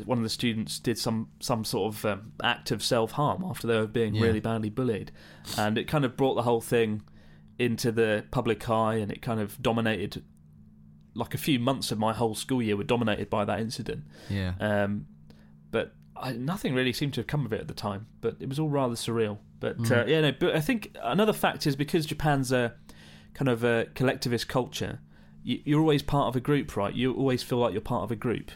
one 0.06 0.18
of 0.18 0.24
the 0.24 0.30
students 0.30 0.80
did 0.80 0.98
some 0.98 1.30
some 1.39 1.63
sort 1.66 1.94
of 1.96 2.06
um, 2.06 2.32
act 2.44 2.72
of 2.72 2.84
self 2.84 3.12
harm 3.13 3.44
after 3.44 3.68
they 3.68 3.78
were 3.80 3.88
being 3.88 4.16
Yeah. 4.16 4.24
really 4.24 4.39
badly 4.39 4.70
bullied, 4.70 5.12
and 5.58 5.78
it 5.78 5.86
kind 5.88 6.06
of 6.06 6.16
brought 6.18 6.36
the 6.36 6.44
whole 6.44 6.62
thing 6.62 7.01
into 7.58 7.92
the 7.92 8.25
public 8.32 8.70
eye, 8.70 8.96
and 8.96 9.12
it 9.12 9.22
kind 9.22 9.39
of 9.39 9.62
dominated. 9.62 10.24
Like 11.16 11.34
a 11.34 11.38
few 11.39 11.60
months 11.60 11.92
of 11.92 11.98
my 12.00 12.13
whole 12.13 12.36
school 12.36 12.62
year 12.62 12.78
were 12.78 12.84
dominated 12.84 13.30
by 13.30 13.44
that 13.44 13.60
incident. 13.60 14.04
Yeah. 14.30 14.54
Um, 14.60 15.08
but 15.72 15.94
I, 16.20 16.34
nothing 16.34 16.74
really 16.74 16.94
seemed 16.94 17.14
to 17.16 17.22
have 17.22 17.28
come 17.28 17.46
of 17.46 17.54
it 17.54 17.62
at 17.62 17.68
the 17.68 17.74
time. 17.74 18.08
But 18.22 18.36
it 18.40 18.50
was 18.50 18.60
all 18.60 18.70
rather 18.70 18.96
surreal. 18.96 19.38
But 19.60 19.80
uh, 20.02 20.06
yeah, 20.08 20.22
no. 20.22 20.32
But 20.32 20.56
I 20.56 20.62
think 20.62 20.96
another 21.02 21.34
fact 21.34 21.66
is 21.68 21.76
because 21.76 22.06
Japan's 22.06 22.52
a 22.52 22.76
kind 23.34 23.48
of 23.50 23.64
a 23.64 23.88
collectivist 23.96 24.48
culture. 24.48 25.00
You, 25.44 25.62
you're 25.66 25.80
always 25.80 26.04
part 26.04 26.28
of 26.28 26.36
a 26.36 26.40
group, 26.42 26.76
right? 26.76 26.94
You 26.94 27.14
always 27.14 27.44
feel 27.44 27.58
like 27.60 27.72
you're 27.74 27.82
part 27.82 28.04
of 28.04 28.12
a 28.12 28.16
group. 28.16 28.52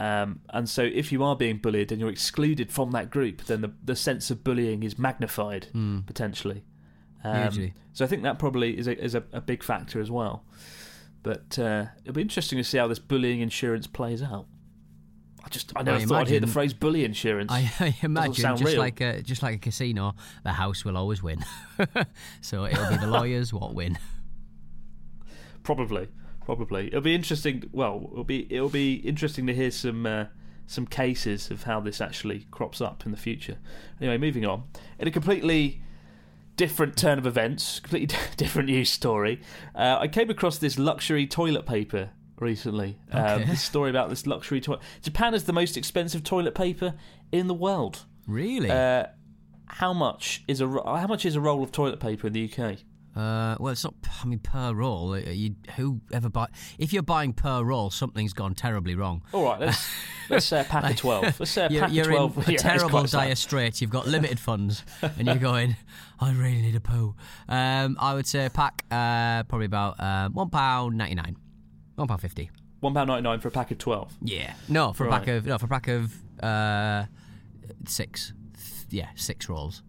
Um, 0.00 0.40
and 0.50 0.68
so, 0.68 0.82
if 0.82 1.12
you 1.12 1.22
are 1.22 1.36
being 1.36 1.58
bullied 1.58 1.92
and 1.92 2.00
you're 2.00 2.10
excluded 2.10 2.72
from 2.72 2.90
that 2.92 3.10
group, 3.10 3.44
then 3.44 3.60
the 3.60 3.72
the 3.84 3.94
sense 3.96 4.30
of 4.30 4.42
bullying 4.42 4.82
is 4.82 4.98
magnified 4.98 5.68
potentially. 6.06 6.64
Um, 7.24 7.34
So 7.92 8.04
I 8.04 8.08
think 8.08 8.22
that 8.22 8.38
probably 8.38 8.76
is 8.78 8.86
a 8.88 8.98
is 8.98 9.14
a, 9.14 9.22
a 9.32 9.40
big 9.40 9.62
factor 9.62 10.00
as 10.00 10.10
well. 10.10 10.44
But 11.22 11.56
uh, 11.58 11.86
it'll 12.02 12.14
be 12.14 12.22
interesting 12.22 12.58
to 12.58 12.64
see 12.64 12.78
how 12.78 12.88
this 12.88 12.98
bullying 12.98 13.40
insurance 13.40 13.86
plays 13.86 14.22
out. 14.22 14.46
I 15.44 15.48
just 15.48 15.72
I 15.74 15.82
never 15.82 15.98
I 15.98 16.04
thought 16.04 16.20
I'd 16.22 16.28
hear 16.28 16.40
the 16.40 16.46
phrase 16.46 16.72
bully 16.72 17.04
insurance. 17.04 17.50
I, 17.50 17.70
I 17.80 17.96
imagine 18.02 18.34
just 18.34 18.64
real. 18.64 18.78
like 18.78 19.00
a, 19.00 19.22
just 19.22 19.42
like 19.42 19.56
a 19.56 19.58
casino, 19.58 20.14
the 20.44 20.52
house 20.52 20.84
will 20.84 20.96
always 20.96 21.22
win. 21.22 21.44
so 22.40 22.64
it'll 22.64 22.90
be 22.90 22.96
the 22.96 23.06
lawyers 23.08 23.52
what 23.52 23.74
win. 23.74 23.98
Probably, 25.62 26.08
probably. 26.44 26.88
It'll 26.88 27.00
be 27.00 27.14
interesting. 27.14 27.68
Well, 27.72 28.08
it'll 28.12 28.24
be 28.24 28.52
it'll 28.52 28.68
be 28.68 28.94
interesting 28.94 29.46
to 29.46 29.54
hear 29.54 29.70
some 29.70 30.06
uh, 30.06 30.26
some 30.66 30.86
cases 30.86 31.50
of 31.50 31.64
how 31.64 31.80
this 31.80 32.00
actually 32.00 32.46
crops 32.50 32.80
up 32.80 33.04
in 33.04 33.12
the 33.12 33.18
future. 33.18 33.58
Anyway, 34.00 34.18
moving 34.18 34.46
on. 34.46 34.64
In 34.98 35.08
a 35.08 35.10
completely 35.10 35.82
different 36.56 36.96
turn 36.96 37.18
of 37.18 37.26
events, 37.26 37.80
completely 37.80 38.16
different 38.36 38.68
news 38.68 38.90
story. 38.90 39.40
Uh, 39.74 39.98
I 40.00 40.08
came 40.08 40.30
across 40.30 40.58
this 40.58 40.78
luxury 40.78 41.26
toilet 41.26 41.66
paper 41.66 42.10
recently. 42.42 42.98
Um, 43.10 43.44
this 43.46 43.62
story 43.62 43.88
about 43.90 44.10
this 44.10 44.26
luxury 44.26 44.60
toilet. 44.60 44.80
Japan 45.00 45.32
is 45.34 45.44
the 45.44 45.52
most 45.54 45.76
expensive 45.78 46.22
toilet 46.24 46.54
paper 46.54 46.94
in 47.30 47.46
the 47.46 47.54
world. 47.54 48.04
Really? 48.26 48.70
Uh, 48.70 49.06
how 49.66 49.92
much 49.94 50.42
is 50.46 50.60
a 50.60 50.66
ro- 50.66 50.96
how 50.96 51.06
much 51.06 51.24
is 51.24 51.34
a 51.36 51.40
roll 51.40 51.62
of 51.62 51.72
toilet 51.72 52.00
paper 52.00 52.26
in 52.26 52.32
the 52.34 52.44
UK? 52.52 52.78
Uh, 53.14 53.56
well, 53.60 53.72
it's 53.72 53.84
not. 53.84 53.94
I 54.22 54.26
mean, 54.26 54.38
per 54.38 54.72
roll. 54.72 55.12
uh, 55.12 55.18
You 55.18 55.54
who 55.76 56.00
ever 56.12 56.30
buy? 56.30 56.46
If 56.78 56.94
you're 56.94 57.02
buying 57.02 57.34
per 57.34 57.62
roll, 57.62 57.90
something's 57.90 58.32
gone 58.32 58.54
terribly 58.54 58.94
wrong. 58.94 59.22
All 59.32 59.44
right, 59.44 59.60
let's 59.60 59.86
let's 60.30 60.46
say 60.46 60.62
a 60.62 60.64
pack 60.64 60.90
of 60.92 60.96
twelve. 61.04 61.38
Let's 61.38 61.50
say 61.50 61.66
a 61.66 61.68
You're, 61.68 61.82
pack 61.82 61.92
you're 61.92 62.04
of 62.04 62.32
twelve. 62.34 62.38
in 62.38 62.44
a 62.50 62.54
it's 62.54 62.62
terrible 62.62 63.02
dire 63.04 63.34
straits. 63.34 63.82
You've 63.82 63.90
got 63.90 64.06
limited 64.06 64.38
funds, 64.40 64.82
and 65.02 65.26
you're 65.26 65.36
going. 65.36 65.76
I 66.20 66.32
really 66.32 66.62
need 66.62 66.74
a 66.76 66.80
poo. 66.80 67.14
Um, 67.50 67.96
I 68.00 68.14
would 68.14 68.26
say 68.26 68.46
a 68.46 68.50
pack, 68.50 68.84
uh, 68.90 69.42
probably 69.42 69.66
about 69.66 70.00
uh, 70.00 70.30
one 70.30 70.48
pound 70.48 70.96
ninety 70.96 71.14
nine, 71.16 71.36
one 71.96 72.08
pound 72.08 72.20
fifty. 72.20 72.50
One 72.80 72.94
pound 72.94 73.08
ninety 73.08 73.22
nine 73.22 73.40
for 73.40 73.48
a 73.48 73.50
pack 73.50 73.70
of 73.70 73.78
twelve. 73.78 74.12
Yeah. 74.22 74.54
No, 74.68 74.92
for 74.92 75.06
a 75.06 75.10
pack 75.10 75.28
of 75.28 75.46
no 75.46 75.58
for 75.58 75.66
a 75.66 75.68
pack 75.68 75.88
of 75.88 76.12
uh, 76.42 77.04
six. 77.86 78.32
Yeah, 78.90 79.08
six 79.14 79.48
rolls, 79.48 79.82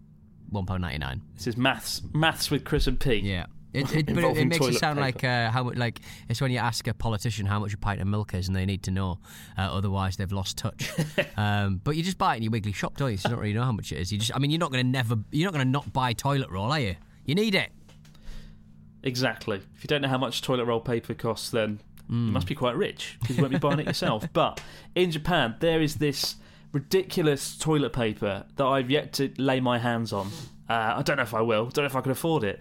one 0.50 0.66
pound 0.66 0.82
ninety 0.82 1.00
nine. 1.00 1.22
This 1.36 1.48
is 1.48 1.58
maths. 1.58 2.02
Maths 2.14 2.52
with 2.52 2.64
Chris 2.64 2.88
and 2.88 3.00
P. 3.00 3.16
Yeah. 3.16 3.46
It, 3.74 3.92
it, 3.96 4.06
but 4.14 4.24
it, 4.24 4.38
it 4.38 4.46
makes 4.46 4.68
it 4.68 4.76
sound 4.76 5.00
like 5.00 5.24
uh, 5.24 5.50
how 5.50 5.64
much 5.64 5.78
like 5.78 6.00
it's 6.30 6.40
when 6.40 6.52
you 6.52 6.60
ask 6.60 6.88
a 6.88 6.94
politician 6.94 7.48
how 7.48 7.60
much 7.60 7.74
a 7.74 7.78
pint 7.78 8.02
of 8.02 8.08
milk 8.08 8.36
is 8.36 8.48
and 8.48 8.56
they 8.56 8.68
need 8.68 8.84
to 8.84 8.92
know, 8.92 9.18
uh, 9.58 9.62
otherwise 9.62 10.16
they've 10.16 10.32
lost 10.32 10.60
touch. 10.60 10.92
um, 11.38 11.82
but 11.84 11.96
you 11.96 12.04
just 12.04 12.20
buy 12.20 12.36
it 12.36 12.38
in 12.38 12.44
your 12.44 12.52
Wiggly 12.52 12.72
shop, 12.72 12.98
don't 12.98 13.10
you? 13.10 13.18
So 13.18 13.30
you 13.30 13.36
don't 13.36 13.42
really 13.42 13.56
know 13.56 13.64
how 13.64 13.72
much 13.72 13.92
it 13.92 14.00
is. 14.00 14.12
You 14.12 14.20
just, 14.20 14.32
I 14.36 14.38
mean, 14.38 14.52
you're 14.52 14.60
not 14.60 14.72
going 14.72 14.86
to 14.86 14.92
never, 14.92 15.18
you're 15.32 15.48
not 15.48 15.56
going 15.56 15.66
to 15.66 15.72
not 15.72 15.92
buy 15.92 16.14
toilet 16.14 16.52
roll, 16.52 16.72
are 16.72 16.80
you? 16.80 16.96
You 17.26 17.34
need 17.34 17.56
it. 17.56 17.72
Exactly. 19.02 19.62
If 19.76 19.84
you 19.84 19.88
don't 19.88 20.04
know 20.04 20.08
how 20.08 20.20
much 20.20 20.44
toilet 20.44 20.66
roll 20.66 20.80
paper 20.80 21.16
costs, 21.16 21.50
then 21.50 21.80
you 22.10 22.16
Hmm. 22.16 22.32
must 22.34 22.48
be 22.48 22.56
quite 22.56 22.76
rich 22.76 23.18
because 23.22 23.38
you 23.38 23.42
won't 23.44 23.54
be 23.54 23.60
buying 23.60 23.80
it 23.80 23.86
yourself. 23.88 24.28
But 24.34 24.62
in 24.96 25.10
Japan, 25.12 25.56
there 25.60 25.82
is 25.82 25.96
this 25.96 26.36
ridiculous 26.72 27.58
toilet 27.58 27.94
paper 27.94 28.46
that 28.56 28.66
I've 28.66 28.90
yet 28.92 29.14
to 29.14 29.32
lay 29.38 29.60
my 29.60 29.78
hands 29.80 30.12
on. 30.12 30.28
Uh, 30.70 30.96
I 30.98 31.02
don't 31.04 31.18
know 31.18 31.24
if 31.24 31.34
I 31.34 31.42
will. 31.42 31.66
Don't 31.68 31.84
know 31.84 31.88
if 31.88 31.96
I 31.96 32.02
can 32.02 32.12
afford 32.12 32.44
it. 32.44 32.60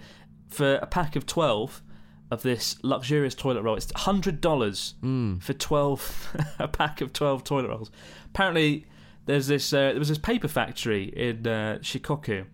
For 0.49 0.75
a 0.77 0.87
pack 0.87 1.17
of 1.17 1.25
twelve 1.27 1.83
of 2.31 2.43
this 2.43 2.77
luxurious 2.83 3.35
toilet 3.35 3.63
roll, 3.63 3.77
it's 3.77 3.91
hundred 3.97 4.41
dollars 4.41 4.95
for 5.41 5.53
twelve 5.55 6.37
a 6.59 6.69
pack 6.69 7.01
of 7.01 7.13
twelve 7.13 7.43
toilet 7.45 7.69
rolls. 7.69 7.91
Apparently, 8.27 8.87
there's 9.27 9.47
this 9.47 9.73
uh, 9.73 9.91
there 9.93 9.99
was 9.99 10.09
this 10.09 10.19
paper 10.19 10.49
factory 10.49 11.05
in 11.05 11.47
uh, 11.47 11.79
Shikoku, 11.81 12.45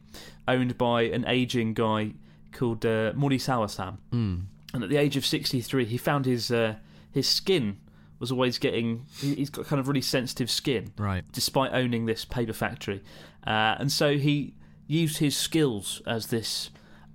owned 0.46 0.78
by 0.78 1.02
an 1.02 1.24
aging 1.26 1.74
guy 1.74 2.12
called 2.52 2.84
uh, 2.86 3.12
Morisawa-san 3.12 3.98
and 4.74 4.82
at 4.84 4.90
the 4.90 4.96
age 4.96 5.16
of 5.16 5.24
63 5.26 5.84
he 5.86 5.96
found 5.96 6.26
his 6.26 6.50
uh, 6.50 6.74
his 7.10 7.26
skin 7.28 7.78
was 8.18 8.32
always 8.32 8.58
getting 8.58 9.06
he- 9.20 9.34
he's 9.36 9.50
got 9.50 9.66
kind 9.66 9.80
of 9.80 9.88
really 9.88 10.00
sensitive 10.02 10.50
skin. 10.50 10.92
Right. 10.98 11.24
despite 11.32 11.72
owning 11.72 12.06
this 12.06 12.24
paper 12.24 12.52
factory. 12.52 13.02
Uh, 13.46 13.76
and 13.78 13.90
so 13.92 14.16
he 14.18 14.54
used 14.86 15.18
his 15.18 15.36
skills 15.36 16.02
as 16.06 16.26
this 16.26 16.70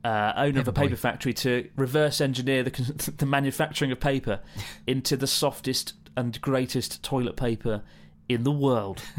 uh, 0.05 0.33
owner 0.35 0.59
of 0.59 0.67
a 0.67 0.71
Paper 0.71 0.81
boy. 0.81 0.81
paper 0.89 0.95
factory 0.97 1.33
to 1.33 1.69
reverse 1.75 2.19
engineer 2.21 2.63
the, 2.63 3.13
the 3.17 3.25
manufacturing 3.25 3.91
of 3.91 3.99
paper 3.99 4.39
into 4.87 5.15
the 5.17 5.27
softest 5.27 5.93
and 6.17 6.39
greatest 6.41 7.01
toilet 7.03 7.35
paper 7.35 7.81
in 8.29 8.43
the 8.43 8.51
world. 8.51 9.01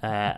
Uh, 0.00 0.34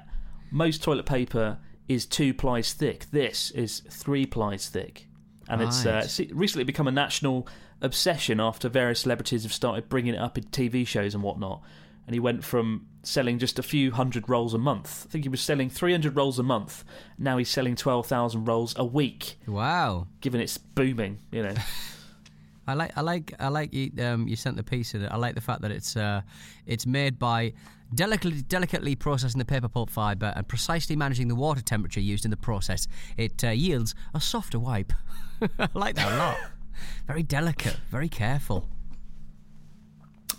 most 0.50 0.83
toilet 0.83 1.04
paper 1.04 1.59
is 1.87 2.07
two 2.07 2.33
plies 2.33 2.73
thick. 2.73 3.04
This 3.11 3.50
is 3.50 3.80
three 3.90 4.25
plies 4.25 4.71
thick 4.71 5.07
and 5.50 5.61
it's 5.62 5.85
uh, 5.85 6.07
recently 6.33 6.64
become 6.64 6.87
a 6.88 6.92
national 6.92 7.47
obsession 7.83 8.40
after 8.40 8.69
various 8.69 9.00
celebrities 9.00 9.42
have 9.42 9.52
started 9.52 9.88
bringing 9.88 10.14
it 10.14 10.19
up 10.19 10.38
in 10.38 10.45
TV 10.45 10.87
shows 10.87 11.14
and 11.14 11.23
whatnot. 11.23 11.62
And 12.07 12.14
he 12.14 12.21
went 12.21 12.42
from 12.45 12.87
selling 13.02 13.38
just 13.38 13.59
a 13.59 13.62
few 13.62 13.92
hundred 13.92 14.28
rolls 14.28 14.52
a 14.52 14.59
month. 14.59 15.07
I 15.07 15.11
think 15.12 15.25
he 15.25 15.28
was 15.28 15.40
selling 15.40 15.71
300 15.71 16.16
rolls 16.16 16.38
a 16.38 16.42
month. 16.42 16.85
Now 17.19 17.37
he's 17.38 17.49
selling 17.49 17.76
12,000 17.76 18.47
rolls 18.47 18.75
a 18.76 18.85
week, 18.85 19.37
Wow. 19.47 20.09
given 20.21 20.40
it's 20.40 20.59
booming, 20.59 21.19
you 21.30 21.42
know. 21.42 21.54
I 22.66 22.75
like, 22.75 22.92
I 22.97 23.00
like, 23.00 23.35
I 23.40 23.49
like 23.49 23.73
you. 23.75 23.90
Um, 24.04 24.28
you 24.28 24.37
sent 24.37 24.57
the 24.57 24.62
piece 24.62 24.95
in 24.95 25.02
it. 25.02 25.11
I 25.11 25.16
like 25.16 25.35
the 25.35 25.40
fact 25.40 25.62
that 25.62 25.71
it's, 25.71 25.97
uh, 25.97 26.23
it's 26.66 26.87
made 26.87 27.19
by 27.19 27.52
delicately, 27.95 28.43
delicately 28.43 28.95
processing 28.95 29.39
the 29.39 29.45
paper 29.45 29.69
pulp 29.69 29.91
fibre 29.91 30.33
and 30.37 30.47
precisely 30.49 30.97
managing 30.97 31.29
the 31.29 31.35
water 31.35 31.61
temperature 31.63 32.01
used 32.01 32.25
in 32.25 32.31
the 32.31 32.37
process. 32.37 32.87
It 33.17 33.43
uh, 33.45 33.49
yields 33.51 33.95
a 34.15 34.21
softer 34.21 34.59
wipe. 34.59 34.93
I 35.59 35.69
like 35.75 35.97
that 35.97 36.13
a 36.13 36.17
lot. 36.17 36.37
Very 37.07 37.23
delicate, 37.23 37.77
very 37.91 38.09
careful. 38.09 38.67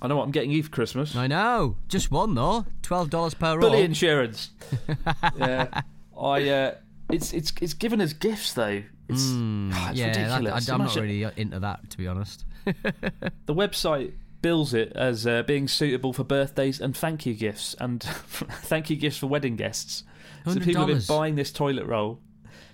I 0.01 0.07
know 0.07 0.15
what 0.15 0.23
I'm 0.23 0.31
getting 0.31 0.49
you 0.49 0.63
for 0.63 0.69
Christmas. 0.71 1.15
I 1.15 1.27
know. 1.27 1.75
Just 1.87 2.09
one 2.09 2.33
though. 2.33 2.65
Twelve 2.81 3.11
dollars 3.11 3.35
per 3.35 3.51
roll. 3.51 3.69
Bully 3.69 3.83
insurance. 3.83 4.49
yeah. 5.37 5.81
I, 6.19 6.49
uh, 6.49 6.75
it's, 7.11 7.31
it's, 7.33 7.53
it's 7.61 7.73
given 7.75 8.01
as 8.01 8.13
gifts, 8.13 8.53
though. 8.53 8.81
It's, 9.07 9.29
Ah, 9.33 9.89
it's 9.91 9.99
yeah, 9.99 10.13
that- 10.13 10.39
ridiculous. 10.39 10.69
I, 10.69 10.73
am 10.73 10.79
not 10.81 10.95
really 10.95 11.23
into 11.37 11.59
that 11.59 11.87
to 11.91 11.97
be 11.97 12.07
honest. 12.07 12.45
The 12.65 13.53
website 13.53 14.13
bills 14.41 14.73
it 14.73 14.91
as 14.95 15.27
uh, 15.27 15.43
being 15.43 15.67
suitable 15.67 16.13
for 16.13 16.23
birthdays 16.23 16.79
and 16.81 16.95
thank 16.95 17.25
you 17.25 17.33
gifts 17.33 17.75
and 17.79 18.01
thank 18.03 18.89
you 18.89 18.95
gifts 18.95 19.17
for 19.17 19.27
wedding 19.27 19.55
guests. 19.55 20.03
$100. 20.45 20.53
So 20.53 20.59
people 20.59 20.87
have 20.87 20.97
been 20.97 21.03
buying 21.07 21.35
this 21.35 21.51
toilet 21.51 21.85
roll. 21.85 22.19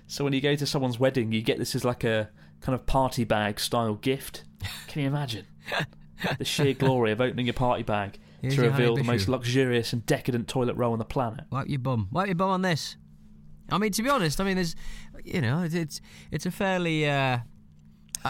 So 0.07 0.23
when 0.23 0.33
you 0.33 0.41
go 0.41 0.55
to 0.55 0.65
someone's 0.65 0.99
wedding, 0.99 1.31
you 1.31 1.41
get 1.41 1.57
this 1.57 1.75
as 1.75 1.83
like 1.83 2.03
a 2.03 2.29
kind 2.61 2.73
of 2.73 2.85
party 2.85 3.23
bag 3.23 3.59
style 3.59 3.95
gift. 3.95 4.43
Can 4.87 5.01
you 5.01 5.07
imagine 5.07 5.45
the 6.37 6.45
sheer 6.45 6.73
glory 6.73 7.11
of 7.11 7.21
opening 7.21 7.45
your 7.45 7.53
party 7.53 7.83
bag 7.83 8.17
Here's 8.41 8.55
to 8.55 8.61
reveal 8.63 8.95
the 8.95 9.03
most 9.03 9.27
luxurious 9.27 9.93
and 9.93 10.05
decadent 10.05 10.47
toilet 10.47 10.75
roll 10.75 10.93
on 10.93 10.99
the 10.99 11.05
planet? 11.05 11.45
Wipe 11.51 11.69
your 11.69 11.79
bum. 11.79 12.07
Wipe 12.11 12.27
your 12.27 12.35
bum 12.35 12.49
on 12.49 12.61
this. 12.61 12.95
I 13.69 13.77
mean, 13.77 13.91
to 13.91 14.03
be 14.03 14.09
honest, 14.09 14.39
I 14.39 14.45
mean, 14.45 14.55
there's, 14.55 14.75
you 15.25 15.41
know, 15.41 15.61
it's 15.63 15.75
it's, 15.75 16.01
it's 16.31 16.45
a 16.45 16.51
fairly, 16.51 17.09
uh, 17.09 17.11
uh, 17.11 17.39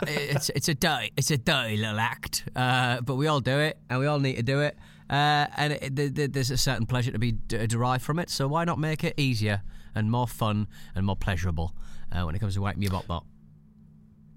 it's 0.07 0.49
it's 0.49 0.67
a 0.69 0.73
dirty, 0.75 1.11
it's 1.17 1.31
a 1.31 1.37
dirty 1.37 1.77
little 1.77 1.99
act, 1.99 2.43
uh, 2.55 3.01
but 3.01 3.15
we 3.15 3.27
all 3.27 3.39
do 3.39 3.59
it, 3.59 3.77
and 3.89 3.99
we 3.99 4.05
all 4.05 4.19
need 4.19 4.35
to 4.35 4.43
do 4.43 4.61
it, 4.61 4.77
uh, 5.09 5.47
and 5.57 5.73
it, 5.73 5.95
th- 5.95 6.13
th- 6.15 6.31
there's 6.31 6.51
a 6.51 6.57
certain 6.57 6.85
pleasure 6.85 7.11
to 7.11 7.19
be 7.19 7.31
d- 7.33 7.65
derived 7.67 8.03
from 8.03 8.19
it. 8.19 8.29
So 8.29 8.47
why 8.47 8.65
not 8.65 8.79
make 8.79 9.03
it 9.03 9.13
easier 9.17 9.61
and 9.95 10.11
more 10.11 10.27
fun 10.27 10.67
and 10.95 11.05
more 11.05 11.15
pleasurable 11.15 11.73
uh, 12.11 12.23
when 12.23 12.35
it 12.35 12.39
comes 12.39 12.55
to 12.55 12.61
wiping 12.61 12.81
your 12.81 12.91
bot 12.91 13.07
bot? 13.07 13.25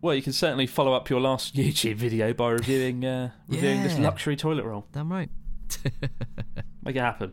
Well, 0.03 0.15
you 0.15 0.23
can 0.23 0.33
certainly 0.33 0.67
follow 0.67 0.95
up 0.95 1.11
your 1.11 1.21
last 1.21 1.55
YouTube 1.57 1.97
video 1.97 2.33
by 2.33 2.51
reviewing 2.51 3.05
uh, 3.05 3.31
reviewing 3.49 3.83
this 3.83 3.99
luxury 3.99 4.37
toilet 4.37 4.65
roll. 4.65 4.87
Damn 4.93 5.13
right. 5.13 5.29
Make 6.83 6.97
it 6.97 7.01
happen. 7.01 7.33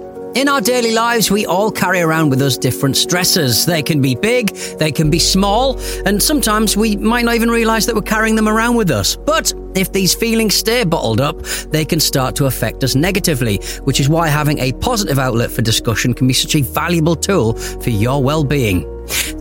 In 0.33 0.47
our 0.47 0.61
daily 0.61 0.93
lives, 0.93 1.29
we 1.29 1.45
all 1.45 1.69
carry 1.69 1.99
around 1.99 2.29
with 2.29 2.41
us 2.41 2.57
different 2.57 2.95
stressors. 2.95 3.65
They 3.65 3.83
can 3.83 4.01
be 4.01 4.15
big, 4.15 4.55
they 4.79 4.89
can 4.89 5.09
be 5.09 5.19
small, 5.19 5.77
and 6.05 6.23
sometimes 6.23 6.77
we 6.77 6.95
might 6.95 7.25
not 7.25 7.35
even 7.35 7.49
realise 7.49 7.85
that 7.87 7.95
we're 7.95 8.01
carrying 8.01 8.37
them 8.37 8.47
around 8.47 8.77
with 8.77 8.91
us. 8.91 9.17
But 9.17 9.53
if 9.75 9.91
these 9.91 10.13
feelings 10.13 10.55
stay 10.55 10.83
bottled 10.83 11.21
up, 11.21 11.41
they 11.71 11.85
can 11.85 11.99
start 11.99 12.35
to 12.37 12.45
affect 12.45 12.83
us 12.83 12.95
negatively, 12.95 13.57
which 13.83 13.99
is 13.99 14.09
why 14.09 14.27
having 14.27 14.59
a 14.59 14.71
positive 14.73 15.19
outlet 15.19 15.51
for 15.51 15.61
discussion 15.61 16.13
can 16.13 16.27
be 16.27 16.33
such 16.33 16.55
a 16.55 16.61
valuable 16.61 17.15
tool 17.15 17.53
for 17.53 17.89
your 17.89 18.23
well-being. 18.23 18.87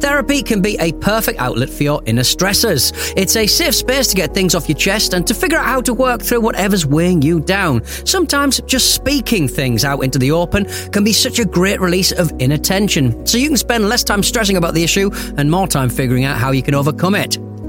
Therapy 0.01 0.43
can 0.43 0.63
be 0.63 0.77
a 0.81 0.93
perfect 0.95 1.39
outlet 1.39 1.69
for 1.69 1.83
your 1.83 2.03
inner 2.07 2.23
stressors. 2.23 2.93
It's 3.17 3.37
a 3.37 3.47
safe 3.47 3.75
space 3.75 4.09
to 4.09 4.17
get 4.17 4.33
things 4.33 4.55
off 4.55 4.69
your 4.69 4.79
chest 4.79 5.13
and 5.13 5.27
to 5.27 5.35
figure 5.35 5.59
out 5.59 5.67
how 5.67 5.81
to 5.83 5.95
work 5.95 6.23
through 6.23 6.41
whatever's 6.41 6.87
weighing 6.87 7.23
you 7.23 7.41
down. 7.41 7.85
Sometimes 7.85 8.61
just 8.63 8.95
speaking 8.95 9.47
things 9.47 9.85
out 9.85 10.01
into 10.01 10.19
the 10.19 10.33
open 10.33 10.65
can 10.91 11.05
be 11.05 11.13
such 11.13 11.39
a 11.39 11.45
great 11.45 11.81
release 11.81 12.13
of 12.13 12.33
inner 12.39 12.59
tension, 12.59 13.27
so 13.27 13.39
you 13.39 13.49
can 13.49 13.57
spend 13.57 13.89
less 13.89 14.03
time 14.03 14.23
stressing 14.23 14.57
about 14.57 14.75
the 14.75 14.83
issue 14.83 15.11
and 15.37 15.51
more 15.51 15.69
time 15.69 15.91
figuring 15.91 16.25
out 16.25 16.39
how 16.39 16.51
you 16.51 16.63
can 16.63 16.75
overcome 16.75 17.15
it. 17.15 17.39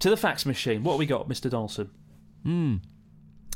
to 0.00 0.10
the 0.10 0.16
fax 0.16 0.44
machine. 0.46 0.82
What 0.82 0.92
have 0.92 0.98
we 0.98 1.06
got, 1.06 1.28
Mr. 1.28 1.50
Donaldson? 1.50 1.90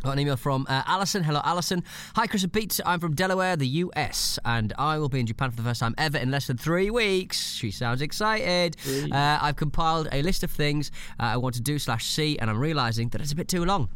Got 0.02 0.12
an 0.12 0.21
email 0.21 0.37
from 0.37 0.64
uh, 0.68 0.85
Alison. 0.87 1.25
Hello, 1.25 1.40
Alison. 1.42 1.83
Hi, 2.14 2.28
Chris 2.28 2.45
and 2.45 2.52
Pete. 2.52 2.78
I'm 2.87 3.00
from 3.00 3.16
Delaware, 3.16 3.57
the 3.57 3.66
US, 3.66 4.38
and 4.45 4.73
I 4.78 4.97
will 4.99 5.09
be 5.09 5.18
in 5.18 5.26
Japan 5.26 5.50
for 5.50 5.57
the 5.57 5.62
first 5.62 5.80
time 5.80 5.95
ever 5.99 6.18
in 6.18 6.30
less 6.30 6.47
than 6.47 6.57
three 6.57 6.88
weeks. 6.88 7.54
She 7.54 7.73
sounds 7.73 8.00
excited. 8.00 8.76
Uh, 9.11 9.38
I've 9.42 9.57
compiled 9.57 10.09
a 10.12 10.23
list 10.23 10.45
of 10.45 10.52
things 10.52 10.92
uh, 11.18 11.25
I 11.25 11.37
want 11.38 11.57
to 11.57 11.61
do 11.61 11.80
slash 11.80 12.07
see, 12.07 12.38
and 12.38 12.49
I'm 12.49 12.59
realizing 12.61 13.09
that 13.09 13.21
it's 13.21 13.33
a 13.33 13.37
bit 13.37 13.49
too 13.49 13.64
long. 13.64 13.88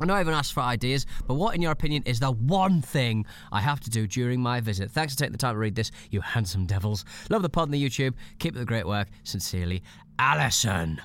I 0.00 0.04
know 0.04 0.14
I 0.14 0.18
haven't 0.18 0.34
asked 0.34 0.52
for 0.52 0.60
ideas, 0.60 1.04
but 1.26 1.34
what, 1.34 1.56
in 1.56 1.62
your 1.62 1.72
opinion, 1.72 2.04
is 2.06 2.20
the 2.20 2.30
one 2.30 2.80
thing 2.80 3.26
I 3.50 3.60
have 3.60 3.80
to 3.80 3.90
do 3.90 4.06
during 4.06 4.40
my 4.40 4.60
visit? 4.60 4.92
Thanks 4.92 5.14
for 5.14 5.18
taking 5.18 5.32
the 5.32 5.38
time 5.38 5.54
to 5.54 5.58
read 5.58 5.74
this, 5.74 5.90
you 6.12 6.20
handsome 6.20 6.66
devils. 6.66 7.04
Love 7.28 7.42
the 7.42 7.48
pod 7.48 7.64
and 7.64 7.74
the 7.74 7.84
YouTube. 7.84 8.14
Keep 8.38 8.54
up 8.54 8.60
the 8.60 8.64
great 8.64 8.86
work. 8.86 9.08
Sincerely, 9.24 9.82
Alison. 10.20 11.00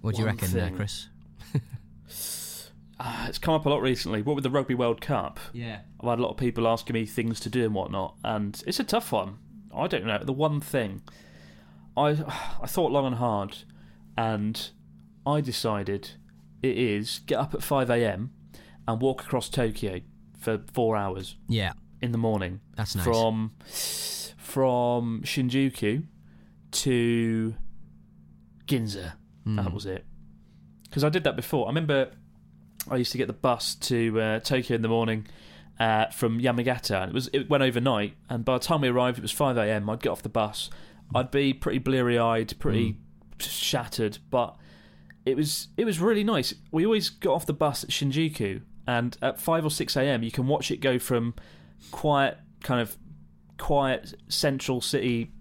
What 0.00 0.14
do 0.14 0.20
you 0.22 0.26
reckon, 0.26 0.50
there. 0.52 0.70
Chris? 0.70 1.08
Uh, 2.98 3.24
it's 3.28 3.38
come 3.38 3.54
up 3.54 3.66
a 3.66 3.68
lot 3.68 3.82
recently. 3.82 4.22
What 4.22 4.34
with 4.34 4.44
the 4.44 4.50
Rugby 4.50 4.74
World 4.74 5.00
Cup? 5.00 5.38
Yeah. 5.52 5.80
I've 6.00 6.08
had 6.08 6.18
a 6.18 6.22
lot 6.22 6.30
of 6.30 6.36
people 6.36 6.66
asking 6.68 6.94
me 6.94 7.06
things 7.06 7.40
to 7.40 7.48
do 7.50 7.64
and 7.64 7.74
whatnot, 7.74 8.16
and 8.24 8.62
it's 8.66 8.80
a 8.80 8.84
tough 8.84 9.12
one. 9.12 9.38
I 9.74 9.86
don't 9.86 10.04
know. 10.06 10.18
The 10.22 10.32
one 10.32 10.60
thing 10.60 11.02
I 11.96 12.08
I 12.62 12.66
thought 12.66 12.92
long 12.92 13.06
and 13.06 13.16
hard, 13.16 13.58
and 14.16 14.70
I 15.26 15.40
decided 15.40 16.10
it 16.62 16.76
is 16.76 17.20
get 17.26 17.38
up 17.38 17.54
at 17.54 17.62
five 17.62 17.90
a.m. 17.90 18.32
and 18.88 19.00
walk 19.00 19.22
across 19.22 19.48
Tokyo 19.48 20.00
for 20.38 20.62
four 20.72 20.96
hours 20.96 21.36
Yeah. 21.48 21.72
in 22.00 22.12
the 22.12 22.18
morning. 22.18 22.60
That's 22.76 22.94
nice. 22.96 23.04
From 23.04 23.52
from 24.38 25.22
Shinjuku 25.24 26.04
to 26.72 27.54
Ginza. 28.66 29.12
Hmm. 29.50 29.56
That 29.56 29.72
was 29.72 29.86
it. 29.86 30.04
Because 30.84 31.04
I 31.04 31.08
did 31.08 31.24
that 31.24 31.36
before. 31.36 31.66
I 31.66 31.70
remember 31.70 32.10
I 32.90 32.96
used 32.96 33.12
to 33.12 33.18
get 33.18 33.26
the 33.26 33.32
bus 33.32 33.74
to 33.76 34.20
uh, 34.20 34.40
Tokyo 34.40 34.76
in 34.76 34.82
the 34.82 34.88
morning 34.88 35.26
uh, 35.78 36.06
from 36.06 36.40
Yamagata, 36.40 37.02
and 37.02 37.10
it 37.10 37.14
was 37.14 37.28
it 37.32 37.48
went 37.50 37.62
overnight. 37.62 38.14
And 38.28 38.44
by 38.44 38.54
the 38.58 38.64
time 38.64 38.80
we 38.80 38.88
arrived, 38.88 39.18
it 39.18 39.22
was 39.22 39.32
five 39.32 39.56
a.m. 39.56 39.88
I'd 39.90 40.00
get 40.00 40.10
off 40.10 40.22
the 40.22 40.28
bus. 40.28 40.70
I'd 41.14 41.30
be 41.30 41.52
pretty 41.52 41.78
bleary-eyed, 41.78 42.58
pretty 42.60 42.96
shattered, 43.38 44.18
but 44.30 44.56
it 45.26 45.36
was 45.36 45.68
it 45.76 45.84
was 45.84 45.98
really 45.98 46.24
nice. 46.24 46.54
We 46.70 46.84
always 46.84 47.08
got 47.10 47.34
off 47.34 47.46
the 47.46 47.52
bus 47.52 47.82
at 47.84 47.90
Shinjuku, 47.90 48.62
and 48.86 49.16
at 49.20 49.40
five 49.40 49.64
or 49.64 49.70
six 49.70 49.96
a.m. 49.96 50.22
you 50.22 50.30
can 50.30 50.46
watch 50.46 50.70
it 50.70 50.78
go 50.80 50.98
from 50.98 51.34
quiet, 51.90 52.38
kind 52.62 52.80
of 52.80 52.96
quiet 53.58 54.14
central 54.28 54.80
city 54.80 55.32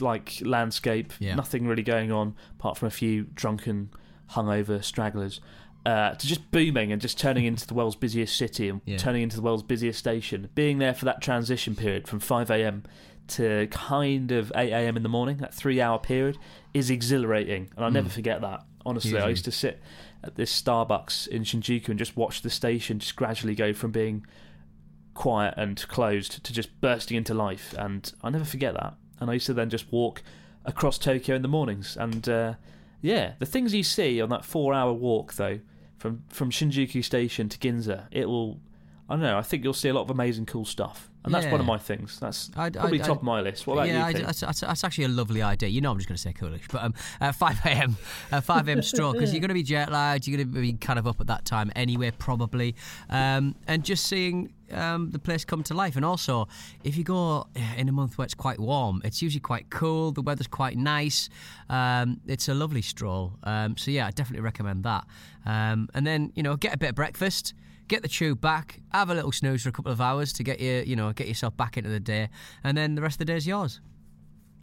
like 0.00 0.38
landscape, 0.42 1.12
Yeah. 1.18 1.34
nothing 1.34 1.66
really 1.66 1.82
going 1.82 2.12
on 2.12 2.34
apart 2.58 2.76
from 2.78 2.88
a 2.88 2.90
few 2.90 3.24
drunken, 3.34 3.90
hungover 4.32 4.82
stragglers, 4.82 5.40
uh, 5.86 6.12
to 6.14 6.26
just 6.26 6.50
booming 6.50 6.92
and 6.92 7.00
just 7.02 7.18
turning 7.18 7.44
into 7.44 7.66
the 7.66 7.74
world's 7.74 7.96
busiest 7.96 8.36
city 8.36 8.68
and 8.68 8.80
Yeah. 8.86 8.96
turning 8.96 9.22
into 9.22 9.36
the 9.36 9.42
world's 9.42 9.62
busiest 9.62 9.98
station. 9.98 10.48
Being 10.54 10.78
there 10.78 10.94
for 10.94 11.04
that 11.04 11.20
transition 11.20 11.74
period 11.76 12.08
from 12.08 12.20
5 12.20 12.50
a.m. 12.50 12.84
to 13.28 13.66
kind 13.70 14.30
of 14.32 14.52
8 14.54 14.70
a.m. 14.72 14.96
in 14.96 15.02
the 15.02 15.08
morning, 15.08 15.38
that 15.38 15.54
three 15.54 15.80
hour 15.80 15.98
period, 15.98 16.36
is 16.74 16.90
exhilarating. 16.90 17.70
And 17.76 17.84
I'll 17.84 17.90
never 17.90 18.08
forget 18.10 18.40
that. 18.42 18.64
Honestly, 18.86 19.18
I 19.18 19.28
used 19.30 19.46
to 19.46 19.50
sit 19.50 19.80
at 20.22 20.34
this 20.36 20.52
Starbucks 20.62 21.26
in 21.28 21.42
Shinjuku 21.42 21.88
and 21.88 21.98
just 21.98 22.16
watch 22.18 22.42
the 22.42 22.50
station 22.50 22.98
just 22.98 23.16
gradually 23.16 23.54
go 23.54 23.72
from 23.72 23.92
being 23.92 24.26
quiet 25.14 25.54
and 25.56 25.86
closed 25.88 26.42
to 26.44 26.52
just 26.52 26.80
bursting 26.80 27.16
into 27.16 27.32
life. 27.34 27.74
And 27.78 28.12
I'll 28.22 28.30
never 28.30 28.44
forget 28.44 28.74
that. 28.74 28.94
And 29.20 29.30
I 29.30 29.34
used 29.34 29.46
to 29.46 29.54
then 29.54 29.70
just 29.70 29.90
walk 29.92 30.22
across 30.64 30.98
Tokyo 30.98 31.36
in 31.36 31.42
the 31.42 31.48
mornings. 31.48 31.96
And 31.96 32.28
uh, 32.28 32.54
yeah, 33.00 33.34
the 33.38 33.46
things 33.46 33.74
you 33.74 33.82
see 33.82 34.20
on 34.20 34.28
that 34.30 34.44
four 34.44 34.74
hour 34.74 34.92
walk, 34.92 35.34
though, 35.34 35.60
from, 35.98 36.22
from 36.28 36.50
Shinjuku 36.50 37.04
Station 37.04 37.48
to 37.48 37.58
Ginza, 37.58 38.06
it 38.10 38.28
will. 38.28 38.60
I 39.06 39.14
don't 39.14 39.22
know. 39.22 39.36
I 39.36 39.42
think 39.42 39.62
you'll 39.62 39.74
see 39.74 39.90
a 39.90 39.94
lot 39.94 40.02
of 40.02 40.10
amazing, 40.10 40.46
cool 40.46 40.64
stuff, 40.64 41.10
and 41.24 41.34
that's 41.34 41.44
one 41.46 41.60
of 41.60 41.66
my 41.66 41.76
things. 41.76 42.18
That's 42.18 42.50
I'd- 42.56 42.78
probably 42.78 43.00
I'd- 43.00 43.06
top 43.06 43.18
of 43.18 43.22
my 43.22 43.42
list. 43.42 43.66
What 43.66 43.74
about 43.74 43.88
yeah, 43.88 44.08
you? 44.08 44.14
Pete? 44.14 44.24
that's, 44.24 44.40
that's, 44.40 44.60
that's 44.60 44.82
actually 44.82 45.04
a 45.04 45.08
lovely 45.08 45.42
idea. 45.42 45.68
You 45.68 45.82
know, 45.82 45.90
I'm 45.90 45.98
just 45.98 46.08
going 46.08 46.16
to 46.16 46.22
say 46.22 46.32
coolish, 46.32 46.62
but 46.72 46.82
um, 46.82 46.94
at 47.20 47.34
5 47.34 47.60
a.m., 47.66 47.98
uh, 48.32 48.40
5 48.40 48.68
a.m. 48.68 48.80
stroll 48.80 49.12
because 49.12 49.34
you're 49.34 49.42
going 49.42 49.48
to 49.48 49.54
be 49.54 49.62
jet 49.62 49.92
lagged. 49.92 50.26
You're 50.26 50.38
going 50.38 50.54
to 50.54 50.60
be 50.60 50.72
kind 50.72 50.98
of 50.98 51.06
up 51.06 51.20
at 51.20 51.26
that 51.26 51.44
time 51.44 51.70
anyway, 51.76 52.12
probably, 52.12 52.76
um, 53.10 53.54
and 53.66 53.84
just 53.84 54.06
seeing 54.06 54.54
um, 54.74 55.10
the 55.10 55.18
place 55.18 55.44
come 55.44 55.62
to 55.64 55.74
life. 55.74 55.96
And 55.96 56.04
also, 56.04 56.48
if 56.82 56.96
you 56.96 57.04
go 57.04 57.46
in 57.76 57.88
a 57.88 57.92
month 57.92 58.18
where 58.18 58.24
it's 58.24 58.34
quite 58.34 58.58
warm, 58.58 59.00
it's 59.04 59.22
usually 59.22 59.40
quite 59.40 59.70
cool. 59.70 60.12
The 60.12 60.22
weather's 60.22 60.46
quite 60.46 60.76
nice. 60.76 61.28
Um, 61.68 62.20
it's 62.26 62.48
a 62.48 62.54
lovely 62.54 62.82
stroll. 62.82 63.34
Um, 63.42 63.76
so 63.76 63.90
yeah, 63.90 64.06
I 64.06 64.10
definitely 64.10 64.42
recommend 64.42 64.84
that. 64.84 65.04
Um, 65.46 65.88
and 65.94 66.06
then 66.06 66.32
you 66.34 66.42
know, 66.42 66.56
get 66.56 66.74
a 66.74 66.78
bit 66.78 66.90
of 66.90 66.94
breakfast. 66.94 67.54
Get 67.86 68.00
the 68.00 68.08
tube 68.08 68.40
back, 68.40 68.80
have 68.92 69.10
a 69.10 69.14
little 69.14 69.30
snooze 69.30 69.62
for 69.62 69.68
a 69.68 69.72
couple 69.72 69.92
of 69.92 70.00
hours 70.00 70.32
to 70.34 70.42
get 70.42 70.58
you, 70.58 70.82
you 70.86 70.96
know, 70.96 71.12
get 71.12 71.28
yourself 71.28 71.54
back 71.54 71.76
into 71.76 71.90
the 71.90 72.00
day, 72.00 72.30
and 72.64 72.78
then 72.78 72.94
the 72.94 73.02
rest 73.02 73.16
of 73.16 73.18
the 73.18 73.24
day's 73.26 73.46
yours. 73.46 73.82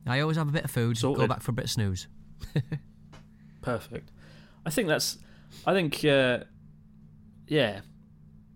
I 0.07 0.21
always 0.21 0.37
have 0.37 0.49
a 0.49 0.51
bit 0.51 0.63
of 0.63 0.71
food, 0.71 0.99
go 0.99 1.27
back 1.27 1.41
for 1.43 1.51
a 1.51 1.53
bit 1.53 1.65
of 1.65 1.71
snooze. 1.71 2.07
Perfect. 3.61 4.09
I 4.65 4.69
think 4.69 4.87
that's. 4.87 5.17
I 5.65 5.73
think. 5.73 6.03
Uh, 6.03 6.39
yeah. 7.47 7.81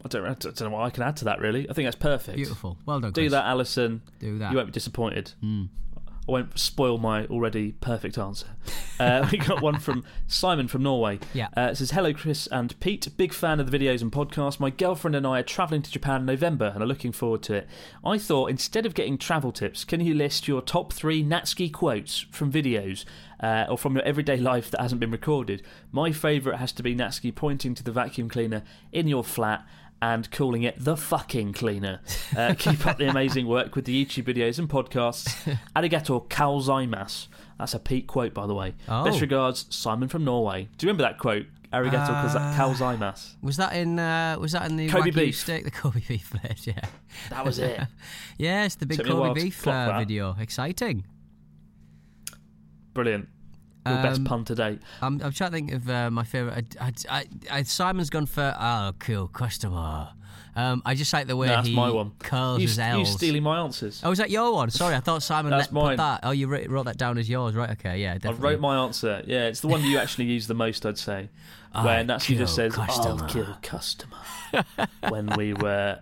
I 0.05 0.07
don't, 0.07 0.23
I 0.23 0.33
don't 0.35 0.61
know 0.61 0.69
what 0.69 0.83
I 0.83 0.91
can 0.91 1.01
add 1.03 1.17
to 1.17 1.25
that. 1.25 1.39
Really, 1.39 1.67
I 1.69 1.73
think 1.73 1.87
that's 1.87 1.95
perfect. 1.95 2.35
Beautiful. 2.37 2.77
Well 2.85 2.99
done, 2.99 3.11
Do 3.11 3.21
Chris. 3.21 3.31
that, 3.31 3.45
Alison. 3.45 4.03
Do 4.19 4.37
that. 4.37 4.51
You 4.51 4.57
won't 4.57 4.67
be 4.67 4.71
disappointed. 4.71 5.31
I 6.27 6.31
won't 6.31 6.57
spoil 6.57 6.97
my 6.97 7.25
already 7.25 7.73
perfect 7.73 8.17
answer. 8.17 8.47
Uh, 8.99 9.27
we 9.31 9.37
got 9.37 9.61
one 9.61 9.79
from 9.79 10.03
Simon 10.27 10.67
from 10.67 10.81
Norway. 10.81 11.19
Yeah. 11.33 11.49
Uh, 11.55 11.69
it 11.71 11.77
says, 11.77 11.91
Hello, 11.91 12.13
Chris 12.13 12.47
and 12.47 12.79
Pete. 12.79 13.07
Big 13.17 13.31
fan 13.33 13.59
of 13.59 13.69
the 13.69 13.77
videos 13.77 14.01
and 14.01 14.11
podcasts. 14.11 14.59
My 14.59 14.71
girlfriend 14.71 15.15
and 15.15 15.25
I 15.27 15.39
are 15.39 15.43
travelling 15.43 15.83
to 15.83 15.91
Japan 15.91 16.21
in 16.21 16.25
November 16.25 16.71
and 16.73 16.81
are 16.83 16.87
looking 16.87 17.11
forward 17.11 17.43
to 17.43 17.53
it. 17.55 17.67
I 18.03 18.17
thought 18.17 18.49
instead 18.49 18.85
of 18.87 18.95
getting 18.95 19.17
travel 19.19 19.51
tips, 19.51 19.83
can 19.83 20.01
you 20.01 20.15
list 20.15 20.47
your 20.47 20.61
top 20.63 20.93
three 20.93 21.23
Natsuki 21.23 21.71
quotes 21.71 22.19
from 22.31 22.51
videos 22.51 23.05
uh, 23.39 23.65
or 23.69 23.77
from 23.77 23.95
your 23.95 24.03
everyday 24.03 24.37
life 24.37 24.71
that 24.71 24.81
hasn't 24.81 24.99
been 25.01 25.11
recorded? 25.11 25.61
My 25.91 26.11
favourite 26.11 26.57
has 26.57 26.71
to 26.73 26.81
be 26.83 26.95
Natsuki 26.95 27.35
pointing 27.35 27.75
to 27.75 27.83
the 27.83 27.91
vacuum 27.91 28.29
cleaner 28.29 28.63
in 28.91 29.07
your 29.07 29.23
flat 29.23 29.63
and 30.01 30.29
calling 30.31 30.63
it 30.63 30.75
the 30.77 30.95
fucking 30.97 31.53
cleaner. 31.53 32.01
Uh, 32.35 32.53
keep 32.57 32.85
up 32.85 32.97
the 32.97 33.09
amazing 33.09 33.47
work 33.47 33.75
with 33.75 33.85
the 33.85 34.05
YouTube 34.05 34.23
videos 34.25 34.59
and 34.59 34.69
podcasts. 34.69 35.27
Arigato 35.75 36.27
gozaimasu. 36.27 37.27
That's 37.57 37.73
a 37.73 37.79
peak 37.79 38.07
quote, 38.07 38.33
by 38.33 38.45
the 38.47 38.53
way. 38.53 38.75
Oh. 38.89 39.05
Best 39.05 39.21
regards, 39.21 39.65
Simon 39.73 40.09
from 40.09 40.25
Norway. 40.25 40.67
Do 40.77 40.85
you 40.85 40.89
remember 40.91 41.03
that 41.03 41.17
quote? 41.19 41.45
Arigato 41.73 42.09
Uh, 42.09 42.57
gozaimasu. 42.57 43.35
Was 43.41 43.57
that 43.57 43.73
in? 43.75 43.97
Uh, 43.97 44.37
was 44.39 44.51
that 44.51 44.69
in 44.69 44.75
the 44.77 44.87
Kobe 44.87 45.11
beef. 45.11 45.37
steak? 45.37 45.63
The 45.63 45.71
Kobe 45.71 46.01
beef 46.07 46.29
place, 46.31 46.67
yeah. 46.67 46.81
That 47.29 47.45
was 47.45 47.59
it. 47.59 47.81
Yes, 48.37 48.75
the 48.75 48.85
big 48.85 48.97
Took 48.97 49.07
Kobe 49.07 49.33
beef 49.33 49.65
uh, 49.67 49.97
video. 49.97 50.35
Exciting. 50.39 51.05
Brilliant. 52.93 53.27
Your 53.85 53.95
best 54.01 54.19
Um, 54.19 54.25
pun 54.25 54.45
to 54.45 54.55
date. 54.55 54.79
I'm, 55.01 55.21
I'm 55.21 55.31
trying 55.31 55.51
to 55.51 55.55
think 55.55 55.71
of 55.73 55.89
uh, 55.89 56.09
my 56.09 56.23
favorite. 56.23 56.75
I, 56.81 56.91
I, 57.09 57.25
I, 57.51 57.63
Simon's 57.63 58.09
gone 58.09 58.25
for 58.25 58.55
oh, 58.59 58.93
cool 58.99 59.27
customer. 59.27 60.09
Um, 60.57 60.81
I 60.85 60.95
just 60.95 61.11
like 61.11 61.27
the 61.27 61.35
way 61.35 61.47
No, 61.47 61.55
that's 61.57 61.67
he 61.67 61.75
my 61.75 61.89
one. 61.91 62.13
curls 62.19 62.61
You, 62.61 62.67
his 62.67 62.77
you 62.77 62.83
L's. 62.83 63.13
stealing 63.13 63.43
my 63.43 63.59
answers. 63.59 64.01
Oh, 64.05 64.11
is 64.11 64.19
that 64.19 64.29
your 64.29 64.53
one? 64.53 64.69
Sorry, 64.69 64.95
I 64.95 65.01
thought 65.01 65.21
Simon 65.21 65.51
That's 65.51 65.71
let, 65.71 65.83
put 65.89 65.97
that. 65.97 66.21
Oh, 66.23 66.31
you 66.31 66.47
wrote, 66.47 66.69
wrote 66.69 66.85
that 66.85 66.97
down 66.97 67.17
as 67.17 67.29
yours, 67.29 67.55
right? 67.55 67.71
Okay, 67.71 68.01
yeah, 68.01 68.17
I 68.23 68.31
wrote 68.31 68.61
my 68.61 68.77
answer. 68.77 69.21
Yeah, 69.27 69.47
it's 69.47 69.59
the 69.59 69.67
one 69.67 69.83
you 69.83 69.97
actually 69.97 70.25
use 70.25 70.47
the 70.47 70.53
most, 70.53 70.85
I'd 70.85 70.97
say. 70.97 71.29
I 71.73 71.83
Where 71.85 72.03
Natsuki 72.05 72.37
just 72.37 72.55
says, 72.55 72.73
customer." 72.73 73.23
I'll 73.23 73.27
kill 73.29 73.57
customer. 73.61 74.17
when 75.09 75.27
we 75.35 75.53
were 75.53 75.99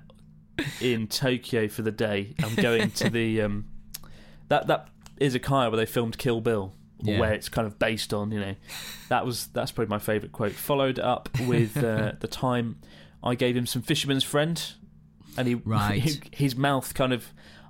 in 0.79 1.07
Tokyo 1.07 1.67
for 1.67 1.81
the 1.81 1.91
day, 1.91 2.35
I'm 2.43 2.53
going 2.55 2.91
to 2.91 3.09
the. 3.09 3.41
Um, 3.41 3.65
that 4.49 4.67
that 4.67 4.87
is 5.17 5.33
a 5.33 5.39
car 5.39 5.69
where 5.71 5.77
they 5.77 5.85
filmed 5.87 6.19
Kill 6.19 6.41
Bill, 6.41 6.73
Yeah. 7.03 7.19
where 7.19 7.33
it's 7.33 7.49
kind 7.49 7.67
of 7.67 7.77
based 7.79 8.13
on, 8.13 8.31
you 8.31 8.39
know. 8.39 8.55
That 9.09 9.25
was 9.25 9.47
That's 9.47 9.71
probably 9.71 9.89
my 9.89 9.99
favourite 9.99 10.31
quote. 10.31 10.53
Followed 10.53 10.99
up 10.99 11.29
with 11.47 11.75
uh, 11.77 12.13
the 12.19 12.27
time 12.27 12.77
I 13.23 13.35
gave 13.35 13.55
him 13.55 13.65
some 13.65 13.81
Fisherman's 13.81 14.23
Friend, 14.23 14.61
and 15.37 15.47
he, 15.47 15.55
Right. 15.55 16.27
his 16.31 16.55
mouth 16.55 16.93
kind 16.93 17.13
of. 17.13 17.27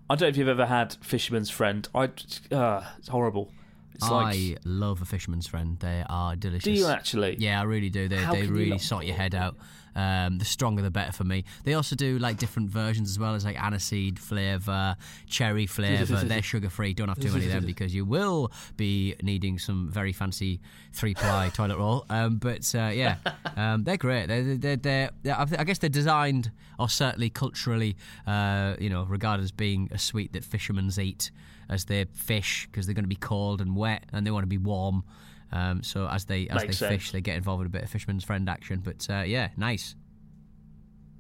I 0.09 0.15
don't 0.15 0.21
know 0.21 0.27
if 0.27 0.37
you've 0.37 0.47
ever 0.49 0.65
had 0.65 0.93
Fisherman's 1.01 1.49
Friend. 1.49 1.87
I, 1.95 2.09
uh, 2.51 2.83
it's 2.97 3.07
horrible. 3.07 3.51
It's 3.95 4.09
like. 4.09 4.35
I 4.35 4.57
love 4.65 5.01
a 5.01 5.05
fisherman's 5.05 5.47
friend. 5.47 5.77
They 5.79 6.03
are 6.09 6.35
delicious. 6.35 6.63
Do 6.63 6.71
you 6.71 6.87
actually? 6.87 7.35
Yeah, 7.39 7.59
I 7.59 7.63
really 7.63 7.89
do. 7.89 8.07
They 8.07 8.17
How 8.17 8.33
they 8.33 8.43
you 8.43 8.51
really 8.51 8.69
not? 8.71 8.81
sort 8.81 9.05
your 9.05 9.15
head 9.15 9.35
out. 9.35 9.55
Um, 9.95 10.39
the 10.39 10.45
stronger 10.45 10.81
the 10.81 10.89
better 10.89 11.11
for 11.11 11.23
me. 11.23 11.43
They 11.65 11.75
also 11.75 11.95
do 11.95 12.17
like 12.17 12.37
different 12.37 12.71
versions 12.71 13.11
as 13.11 13.19
well 13.19 13.35
as 13.35 13.45
like 13.45 13.57
aniseed 13.57 14.17
flavour, 14.17 14.95
cherry 15.27 15.67
flavour. 15.67 16.15
They're 16.25 16.41
sugar 16.41 16.71
free. 16.71 16.95
Don't 16.95 17.09
have 17.09 17.19
too 17.19 17.31
many 17.31 17.45
of 17.45 17.51
them 17.51 17.65
because 17.67 17.93
you 17.93 18.03
will 18.03 18.51
be 18.75 19.13
needing 19.21 19.59
some 19.59 19.91
very 19.91 20.11
fancy 20.11 20.61
three 20.93 21.13
ply 21.13 21.49
toilet 21.53 21.77
roll. 21.77 22.07
Um, 22.09 22.37
but 22.37 22.73
uh, 22.73 22.89
yeah, 22.91 23.17
um, 23.55 23.83
they're 23.83 23.97
great. 23.97 24.25
They're, 24.29 24.55
they're, 24.55 24.77
they're, 24.77 25.09
they're, 25.21 25.39
I 25.39 25.63
guess 25.63 25.77
they're 25.77 25.91
designed 25.91 26.51
or 26.79 26.89
certainly 26.89 27.29
culturally, 27.29 27.95
uh, 28.25 28.75
you 28.79 28.89
know, 28.89 29.03
regarded 29.03 29.43
as 29.43 29.51
being 29.51 29.89
a 29.91 29.99
sweet 29.99 30.33
that 30.33 30.43
fishermen's 30.43 30.97
eat 30.97 31.29
as 31.69 31.85
they 31.85 32.05
fish 32.13 32.67
because 32.71 32.85
they're 32.85 32.95
going 32.95 33.05
to 33.05 33.09
be 33.09 33.15
cold 33.15 33.61
and 33.61 33.75
wet 33.75 34.03
and 34.11 34.25
they 34.25 34.31
want 34.31 34.43
to 34.43 34.47
be 34.47 34.57
warm. 34.57 35.03
Um, 35.51 35.83
so 35.83 36.07
as 36.07 36.25
they 36.25 36.47
as 36.47 36.61
Makes 36.63 36.79
they 36.79 36.89
fish, 36.89 37.11
they 37.11 37.21
get 37.21 37.35
involved 37.37 37.61
in 37.61 37.67
a 37.67 37.69
bit 37.69 37.83
of 37.83 37.89
fisherman's 37.89 38.23
friend 38.23 38.49
action. 38.49 38.81
But 38.83 39.07
uh, 39.09 39.21
yeah, 39.21 39.49
nice. 39.57 39.95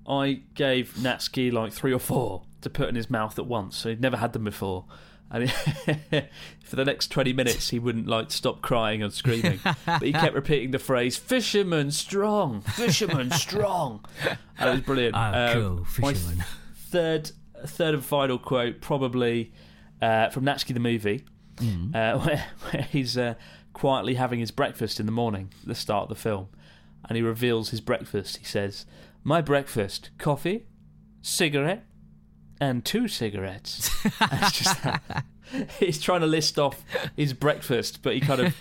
I 0.07 0.41
gave 0.55 0.93
Natsuki 0.95 1.51
like 1.53 1.71
three 1.71 1.93
or 1.93 1.99
four 1.99 2.43
to 2.61 2.69
put 2.69 2.89
in 2.89 2.95
his 2.95 3.09
mouth 3.09 3.37
at 3.39 3.45
once. 3.45 3.77
So 3.77 3.89
he'd 3.89 4.01
never 4.01 4.17
had 4.17 4.33
them 4.33 4.43
before. 4.43 4.85
And 5.31 5.49
for 6.63 6.75
the 6.75 6.85
next 6.85 7.07
20 7.07 7.33
minutes, 7.33 7.69
he 7.69 7.79
wouldn't 7.79 8.07
like 8.07 8.29
stop 8.31 8.61
crying 8.61 9.01
and 9.01 9.11
screaming. 9.13 9.59
but 9.85 10.01
he 10.01 10.11
kept 10.13 10.35
repeating 10.35 10.71
the 10.71 10.79
phrase, 10.79 11.17
Fisherman 11.17 11.91
strong, 11.91 12.61
fisherman 12.61 13.31
strong. 13.31 14.03
And 14.59 14.69
it 14.69 14.71
was 14.73 14.81
brilliant. 14.81 15.15
Ah, 15.15 15.47
Um, 15.47 15.53
cool, 15.53 15.87
my 15.99 16.13
fisherman. 16.13 16.45
third, 16.75 17.31
third 17.65 17.93
and 17.95 18.05
final 18.05 18.37
quote, 18.37 18.81
probably 18.81 19.53
uh, 20.03 20.29
from 20.29 20.43
Natsuki 20.45 20.73
the 20.73 20.79
movie, 20.79 21.23
Mm. 21.57 21.93
uh, 21.95 22.17
where, 22.25 22.45
where 22.71 22.83
he's 22.83 23.15
uh, 23.17 23.35
quietly 23.73 24.15
having 24.15 24.39
his 24.39 24.49
breakfast 24.51 24.99
in 24.99 25.05
the 25.05 25.11
morning, 25.11 25.49
at 25.61 25.67
the 25.67 25.75
start 25.75 26.03
of 26.03 26.09
the 26.09 26.15
film. 26.21 26.47
And 27.07 27.15
he 27.15 27.21
reveals 27.21 27.69
his 27.69 27.79
breakfast. 27.81 28.37
He 28.37 28.45
says, 28.45 28.85
My 29.23 29.39
breakfast, 29.41 30.09
coffee, 30.17 30.65
cigarette, 31.21 31.85
and 32.59 32.83
two 32.85 33.07
cigarettes. 33.07 33.89
And 34.19 34.29
it's 34.41 34.57
just 34.57 34.83
that. 34.83 35.25
He's 35.79 36.01
trying 36.01 36.21
to 36.21 36.27
list 36.27 36.57
off 36.57 36.83
his 37.15 37.33
breakfast, 37.33 37.99
but 38.01 38.13
he 38.15 38.19
kind 38.21 38.41
of. 38.41 38.55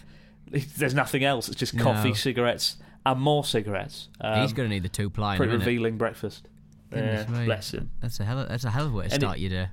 There's 0.77 0.93
nothing 0.95 1.25
else. 1.25 1.49
It's 1.49 1.57
just 1.59 1.79
coffee, 1.79 2.09
No. 2.09 2.15
cigarettes, 2.15 2.77
and 3.07 3.19
more 3.21 3.43
cigarettes. 3.45 4.09
Um, 4.21 4.43
He's 4.43 4.53
going 4.53 4.69
to 4.69 4.75
need 4.75 4.83
the 4.83 4.89
two 4.91 5.09
ply. 5.09 5.37
pretty 5.39 5.53
isn't 5.53 5.63
it? 5.63 5.65
revealing 5.67 5.97
breakfast. 5.97 6.47
Yeah, 6.93 7.25
bless 7.47 7.73
him. 7.73 7.91
That's 8.01 8.21
a 8.21 8.25
hell. 8.25 8.41
Of, 8.41 8.49
that's 8.49 8.65
a 8.65 8.71
hell 8.71 8.85
of 8.87 8.93
a 8.93 8.97
way 8.97 9.05
to 9.09 9.15
And 9.15 9.23
it- 9.23 9.27
start 9.27 9.39
your 9.39 9.49
day. 9.51 9.69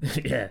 yeah. 0.24 0.48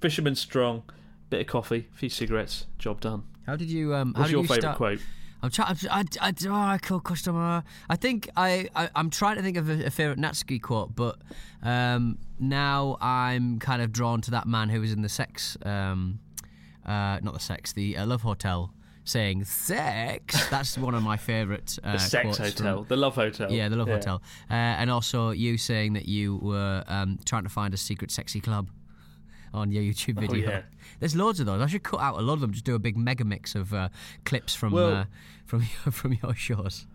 Fisherman 0.00 0.34
strong, 0.34 0.82
bit 1.28 1.40
of 1.42 1.46
coffee, 1.46 1.88
a 1.92 1.96
few 1.96 2.08
cigarettes, 2.08 2.66
job 2.78 3.00
done. 3.00 3.24
How 3.46 3.56
did 3.56 3.68
you? 3.70 3.94
Um, 3.94 4.14
What's 4.16 4.30
your 4.30 4.42
you 4.42 4.46
favourite 4.46 4.62
start? 4.62 4.76
quote? 4.76 4.98
I'm 5.42 5.50
trying. 5.50 5.76
I, 5.90 6.04
I, 6.20 6.32
oh, 6.46 6.52
I 6.52 6.78
call 6.78 7.00
customer. 7.00 7.64
I 7.88 7.96
think 7.96 8.28
I, 8.36 8.68
I. 8.76 8.90
I'm 8.94 9.10
trying 9.10 9.36
to 9.36 9.42
think 9.42 9.56
of 9.56 9.68
a, 9.70 9.86
a 9.86 9.90
favorite 9.90 10.18
Natsuki 10.18 10.60
quote, 10.60 10.94
but 10.94 11.16
um, 11.62 12.18
now 12.38 12.98
I'm 13.00 13.58
kind 13.58 13.80
of 13.82 13.92
drawn 13.92 14.20
to 14.22 14.30
that 14.32 14.46
man 14.46 14.68
who 14.68 14.80
was 14.80 14.92
in 14.92 15.00
the 15.02 15.08
sex, 15.08 15.56
um, 15.64 16.20
uh, 16.84 17.18
not 17.22 17.32
the 17.32 17.40
sex, 17.40 17.72
the 17.72 17.96
uh, 17.96 18.04
Love 18.06 18.20
Hotel, 18.22 18.72
saying 19.04 19.44
"sex." 19.44 20.46
That's 20.50 20.76
one 20.76 20.94
of 20.94 21.02
my 21.02 21.16
favorite. 21.16 21.78
Uh, 21.82 21.92
The 21.92 21.98
Sex 21.98 22.36
Hotel, 22.36 22.76
from- 22.78 22.88
the 22.88 22.96
Love 22.96 23.14
Hotel. 23.14 23.50
yeah, 23.50 23.70
the 23.70 23.76
Love 23.76 23.88
Hotel, 23.88 24.22
uh, 24.50 24.52
and 24.52 24.90
also 24.90 25.30
you 25.30 25.56
saying 25.56 25.94
that 25.94 26.06
you 26.06 26.36
were 26.36 26.84
um, 26.86 27.18
trying 27.24 27.44
to 27.44 27.50
find 27.50 27.72
a 27.72 27.78
secret 27.78 28.10
sexy 28.10 28.40
club 28.40 28.68
on 29.52 29.72
your 29.72 29.82
YouTube 29.82 30.16
Oh, 30.18 30.20
video. 30.22 30.48
yeah. 30.50 30.62
There's 31.00 31.16
loads 31.16 31.40
of 31.40 31.46
those. 31.46 31.60
I 31.60 31.66
should 31.66 31.82
cut 31.82 32.00
out 32.00 32.18
a 32.18 32.22
lot 32.22 32.34
of 32.34 32.40
them. 32.40 32.52
Just 32.52 32.64
do 32.64 32.74
a 32.74 32.78
big 32.78 32.96
mega 32.96 33.24
mix 33.24 33.54
of 33.54 33.72
uh, 33.74 33.88
clips 34.24 34.54
from 34.54 34.72
Well- 34.72 34.94
uh, 34.94 35.04
from 35.46 35.60
your, 35.84 35.92
from 35.92 36.12
your 36.22 36.34
shows. 36.34 36.86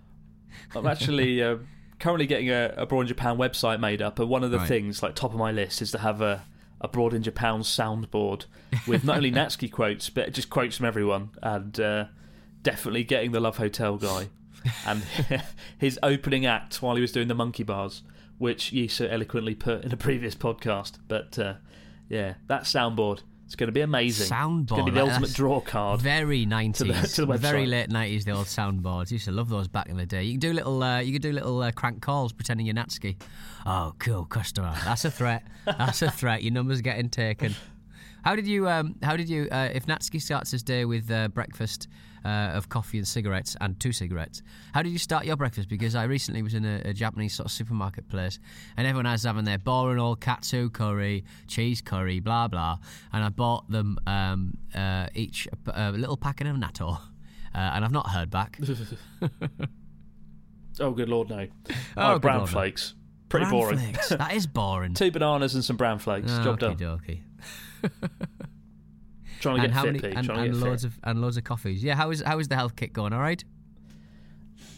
I'm 0.76 0.88
actually 0.88 1.44
uh, 1.44 1.58
currently 2.00 2.26
getting 2.28 2.50
a, 2.50 2.74
Abroad 2.78 3.02
in 3.02 3.08
Japan 3.08 3.38
website 3.38 3.80
made 3.80 4.02
up, 4.02 4.20
and 4.20 4.30
one 4.30 4.44
of 4.44 4.52
the 4.52 4.58
Right. 4.60 4.68
things, 4.68 5.04
like 5.04 5.16
top 5.16 5.32
of 5.34 5.38
my 5.40 5.52
list, 5.52 5.82
is 5.82 5.92
to 5.92 5.98
have 6.00 6.22
a, 6.22 6.44
Abroad 6.82 7.14
in 7.14 7.24
Japan 7.24 7.62
soundboard 7.62 8.46
with 8.86 9.04
not 9.04 9.18
only 9.18 9.32
Natsuki 9.34 9.72
quotes, 9.72 10.10
but 10.10 10.32
just 10.34 10.50
quotes 10.50 10.78
from 10.78 10.86
everyone, 10.86 11.30
and 11.42 11.80
uh, 11.80 12.06
definitely 12.64 13.04
getting 13.04 13.32
the 13.32 13.40
Love 13.40 13.58
Hotel 13.58 13.98
guy 13.98 14.28
and 14.86 15.02
his 15.78 15.98
opening 16.04 16.46
act 16.46 16.82
while 16.82 16.96
he 16.96 17.02
was 17.02 17.12
doing 17.12 17.28
the 17.28 17.34
monkey 17.36 17.64
bars, 17.64 18.04
which 18.38 18.72
you 18.72 18.88
so 18.88 19.06
eloquently 19.08 19.56
put 19.56 19.84
in 19.86 19.92
a 19.94 19.98
previous 19.98 20.36
podcast. 20.36 20.94
But 21.08 21.38
uh, 21.40 21.56
yeah, 22.10 22.36
that 22.48 22.64
soundboard. 22.64 23.22
It's 23.46 23.56
going 23.56 23.68
to 23.68 23.74
be 23.74 23.82
amazing. 23.82 24.28
Soundboard. 24.28 24.62
It's 24.64 24.72
going 24.72 24.86
to 24.88 24.92
be 24.92 24.98
the 24.98 25.06
ultimate 25.06 25.34
draw 25.34 25.62
card. 25.62 26.02
Very 26.02 26.46
nineties, 26.48 27.14
to 27.14 27.26
the 27.28 27.38
very 27.38 27.68
late 27.68 27.90
nineties. 27.90 28.26
The 28.26 28.32
old 28.32 28.48
soundboards. 28.48 29.12
Used 29.12 29.26
to 29.26 29.32
love 29.32 29.50
those 29.50 29.68
back 29.68 29.88
in 29.88 29.98
the 29.98 30.06
day. 30.06 30.24
You 30.24 30.34
can 30.34 30.40
do 30.40 30.54
little, 30.54 30.82
uh, 30.82 31.00
you 31.00 31.14
could 31.14 31.22
do 31.22 31.32
little 31.32 31.62
uh, 31.62 31.72
crank 31.72 32.02
calls 32.02 32.34
pretending 32.34 32.66
you're 32.66 32.76
Natsuki. 32.76 33.18
Oh, 33.68 33.94
cool 34.00 34.26
customer. 34.26 34.74
That's 34.84 35.06
a 35.06 35.12
threat. 35.12 35.44
That's 35.66 36.02
a 36.02 36.10
threat. 36.10 36.42
Your 36.42 36.54
number's 36.54 36.82
getting 36.82 37.10
taken. 37.10 37.56
How 38.24 38.36
did 38.36 38.48
you? 38.48 38.68
Um, 38.68 38.96
how 39.04 39.16
did 39.16 39.30
you? 39.30 39.48
Uh, 39.52 39.70
if 39.72 39.86
Natsuki 39.86 40.20
starts 40.20 40.50
his 40.50 40.64
day 40.64 40.86
with 40.86 41.12
uh, 41.12 41.28
breakfast 41.28 41.88
uh, 42.26 42.52
of 42.58 42.68
coffee 42.68 42.98
and 42.98 43.08
cigarettes 43.08 43.56
and 43.62 43.80
two 43.80 43.92
cigarettes, 43.94 44.42
how 44.74 44.82
did 44.82 44.92
you 44.92 44.98
start 44.98 45.26
your 45.26 45.36
breakfast? 45.38 45.70
Because 45.70 45.96
I 45.96 46.04
recently 46.04 46.42
was 46.42 46.54
in 46.56 46.66
a, 46.66 46.82
a 46.86 46.94
Japanese 46.94 47.34
sort 47.36 47.46
of 47.46 47.52
supermarket 47.52 48.10
place, 48.10 48.40
and 48.76 48.86
everyone 48.88 49.06
has 49.06 49.24
having 49.24 49.46
their 49.46 49.58
boring 49.60 50.00
old 50.00 50.20
katsu 50.20 50.70
curry, 50.70 51.24
cheese 51.48 51.82
curry, 51.82 52.20
blah 52.20 52.48
blah, 52.48 52.78
and 53.14 53.24
I 53.24 53.30
bought 53.30 53.70
them 53.70 53.98
um, 54.08 54.58
uh, 54.74 55.08
each 55.14 55.48
a, 55.68 55.90
a 55.90 55.92
little 55.92 56.18
packet 56.18 56.48
of 56.48 56.56
natto. 56.58 56.98
Uh, 57.54 57.58
and 57.74 57.86
I've 57.86 57.92
not 57.94 58.10
heard 58.10 58.30
back. 58.30 58.60
Oh, 60.80 60.92
good 60.92 61.08
lord, 61.08 61.30
no. 61.30 61.48
Oh, 61.96 62.16
Oh, 62.16 62.20
brown 62.20 62.40
lord, 62.40 62.50
no. 62.50 62.54
flakes. 62.54 62.96
Pretty 63.30 63.46
Bran 63.46 63.52
boring. 63.52 63.78
flakes. 63.80 64.10
That 64.10 64.34
is 64.34 64.46
boring. 64.46 64.94
Two 65.04 65.10
bananas 65.10 65.56
and 65.56 65.64
some 65.64 65.78
brown 65.78 66.00
flakes. 66.00 66.30
Job 66.40 66.60
done. 66.60 66.76
Trying 69.46 69.58
to 69.58 69.64
And 69.64 69.74
get 69.74 69.82
fit, 69.82 69.86
many? 69.88 70.00
Pete. 70.00 70.18
And, 70.18 70.30
and 70.30 70.60
loads 70.62 70.84
fit. 70.84 70.92
of 70.92 71.00
and 71.04 71.22
loads 71.22 71.38
of 71.38 71.44
coffees. 71.44 71.84
Yeah. 71.84 71.96
How 71.96 72.10
is 72.12 72.22
how 72.22 72.40
is 72.40 72.48
the 72.48 72.56
health 72.56 72.76
kit 72.76 72.92
going? 72.94 73.14
All 73.14 73.20
right. 73.22 73.44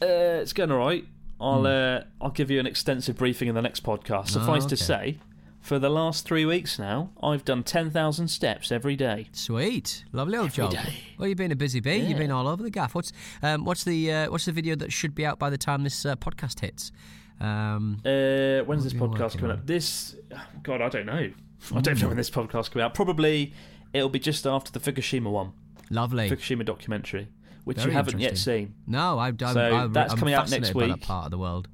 Uh, 0.01 0.41
it's 0.41 0.53
going 0.53 0.71
all 0.71 0.77
right. 0.79 1.05
I'll 1.39 1.65
uh, 1.67 2.01
I'll 2.21 2.31
give 2.31 2.49
you 2.51 2.59
an 2.59 2.67
extensive 2.67 3.17
briefing 3.17 3.47
in 3.47 3.55
the 3.55 3.61
next 3.61 3.83
podcast. 3.83 4.33
Hmm. 4.33 4.39
Oh, 4.39 4.41
Suffice 4.41 4.63
okay. 4.63 4.69
to 4.69 4.77
say, 4.77 5.17
for 5.59 5.77
the 5.79 5.89
last 5.89 6.25
three 6.25 6.45
weeks 6.45 6.79
now, 6.79 7.11
I've 7.21 7.45
done 7.45 7.63
ten 7.63 7.89
thousand 7.91 8.27
steps 8.29 8.71
every 8.71 8.95
day. 8.95 9.27
Sweet, 9.33 10.03
lovely 10.11 10.37
old 10.37 10.51
job. 10.53 10.71
day. 10.71 10.93
Well, 11.17 11.27
you've 11.27 11.37
been 11.37 11.51
a 11.51 11.55
busy 11.55 11.79
bee. 11.79 11.97
You've 11.97 12.17
been 12.17 12.31
all 12.31 12.47
over 12.47 12.63
the 12.63 12.69
gaff. 12.71 12.95
What's 12.95 13.11
um, 13.43 13.65
what's 13.65 13.83
the 13.83 14.11
uh, 14.11 14.31
what's 14.31 14.45
the 14.45 14.51
video 14.51 14.75
that 14.77 14.91
should 14.91 15.13
be 15.13 15.25
out 15.25 15.37
by 15.39 15.49
the 15.49 15.57
time 15.57 15.83
this 15.83 16.05
uh, 16.05 16.15
podcast 16.15 16.59
hits? 16.59 16.91
Um, 17.39 18.01
Uh, 18.03 18.61
when's 18.65 18.83
this 18.83 18.93
have 18.93 19.01
you 19.01 19.07
been 19.07 19.17
podcast 19.17 19.37
coming 19.37 19.51
on? 19.51 19.59
up? 19.59 19.67
This, 19.67 20.15
God, 20.63 20.81
I 20.81 20.89
don't 20.89 21.05
know. 21.05 21.31
I 21.75 21.81
don't 21.81 22.01
know 22.01 22.07
when 22.07 22.17
this 22.17 22.29
podcast 22.31 22.71
coming 22.71 22.83
out. 22.85 22.93
Probably 22.95 23.53
it'll 23.93 24.09
be 24.09 24.19
just 24.19 24.45
after 24.47 24.71
the 24.71 24.79
Fukushima 24.79 25.31
one, 25.31 25.53
lovely. 25.89 26.29
Fukushima 26.29 26.65
documentary, 26.65 27.27
which 27.63 27.77
Very 27.77 27.91
you 27.91 27.95
haven't 27.97 28.19
yet 28.19 28.29
interesting. 28.31 28.67
seen. 28.67 28.75
No, 28.87 29.17
I, 29.19 29.27
I'm, 29.29 29.37
So 29.39 29.47
I'm, 29.59 29.93
that's 29.93 30.13
I'm 30.13 30.19
coming 30.19 30.33
out 30.33 30.43
fascinated 30.43 30.63
next 30.63 30.73
by 30.73 30.87
that 30.87 30.93
week. 30.99 31.03
part 31.03 31.25
of 31.25 31.31
the 31.31 31.37
world. 31.37 31.67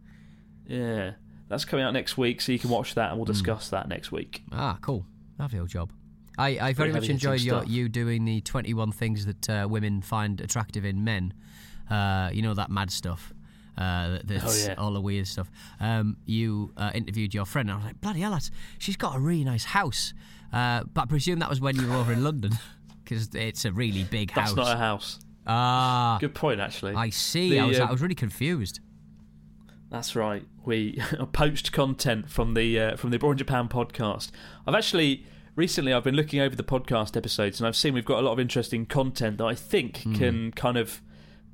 Yeah, 0.68 1.12
that's 1.50 1.66
coming 1.66 1.86
out 1.86 1.94
next 1.94 2.18
week, 2.18 2.42
so 2.42 2.52
you 2.52 2.60
can 2.60 2.70
watch 2.70 2.96
that, 2.96 3.06
and 3.10 3.14
Hmm. 3.14 3.18
we'll 3.20 3.26
discuss 3.26 3.70
that 3.70 3.88
next 3.88 4.12
week. 4.12 4.44
Ah, 4.52 4.78
cool. 4.82 5.06
Lovely 5.40 5.60
old 5.60 5.70
job. 5.70 5.92
I, 6.38 6.48
I 6.60 6.74
very 6.74 6.90
much 6.90 7.04
heavy-hitting 7.08 7.12
enjoyed 7.16 7.42
your, 7.42 7.60
stuff. 7.62 7.70
you 7.70 7.90
doing 7.90 8.26
the 8.26 8.42
21 8.42 8.92
things 8.92 9.26
that 9.28 9.50
uh, 9.50 9.68
women 9.70 10.02
find 10.02 10.42
attractive 10.42 10.84
in 10.84 11.04
men. 11.04 11.34
Uh, 11.92 12.30
you 12.34 12.42
know, 12.42 12.54
that 12.56 12.72
mad 12.72 12.90
stuff. 12.92 13.34
Uh, 13.78 14.10
that- 14.10 14.28
that's 14.28 14.66
Oh, 14.66 14.70
yeah. 14.70 14.76
all 14.78 14.94
the 14.94 15.02
weird 15.02 15.28
stuff. 15.28 15.52
Um, 15.80 16.18
you 16.26 16.72
uh, 16.78 16.92
interviewed 16.96 17.34
your 17.36 17.46
friend, 17.46 17.70
and 17.70 17.74
I 17.74 17.78
was 17.78 17.86
like, 17.86 18.02
bloody 18.02 18.22
hell, 18.22 18.32
that's, 18.32 18.50
she's 18.80 18.96
got 18.98 19.16
a 19.16 19.20
really 19.20 19.44
nice 19.44 19.66
house. 19.66 20.14
Uh, 20.54 20.84
but 20.94 21.02
I 21.02 21.06
presume 21.06 21.40
that 21.40 21.50
was 21.50 21.60
when 21.60 21.76
you 21.76 21.88
were 21.88 21.96
over 21.96 22.14
in 22.14 22.24
London. 22.24 22.52
because 23.04 23.30
it's 23.34 23.66
a 23.66 23.72
really 23.72 24.04
big 24.04 24.32
house. 24.32 24.54
That's 24.54 24.56
not 24.68 24.76
a 24.76 24.80
house. 24.80 25.20
ah, 25.48 26.18
Good 26.22 26.36
point, 26.36 26.60
actually. 26.62 26.94
I 26.94 27.10
see. 27.10 27.50
The, 27.52 27.60
I 27.60 27.66
was 27.66 27.80
uh, 27.80 27.86
I 27.86 27.92
was 27.92 28.02
really 28.02 28.16
confused. 28.16 28.80
That's 29.90 30.16
right. 30.16 30.44
We 30.66 31.00
poached 31.34 31.72
content 31.72 32.30
from 32.30 32.54
the 32.54 32.80
uh, 32.80 32.96
from 32.98 33.12
the 33.12 33.20
Born 33.20 33.34
in 33.34 33.38
Japan 33.40 33.68
podcast. 33.68 34.32
I've 34.66 34.76
actually 34.76 35.26
recently 35.56 35.94
I've 35.94 36.04
been 36.04 36.16
looking 36.16 36.40
over 36.40 36.56
the 36.56 36.64
podcast 36.64 37.16
episodes 37.16 37.60
and 37.60 37.68
I've 37.68 37.76
seen 37.76 37.94
we've 37.94 38.06
got 38.06 38.20
a 38.20 38.26
lot 38.26 38.32
of 38.34 38.40
interesting 38.40 38.86
content 38.86 39.38
that 39.38 39.46
I 39.46 39.54
think 39.56 39.98
Hmm. 40.04 40.16
can 40.16 40.52
kind 40.52 40.78
of 40.78 41.02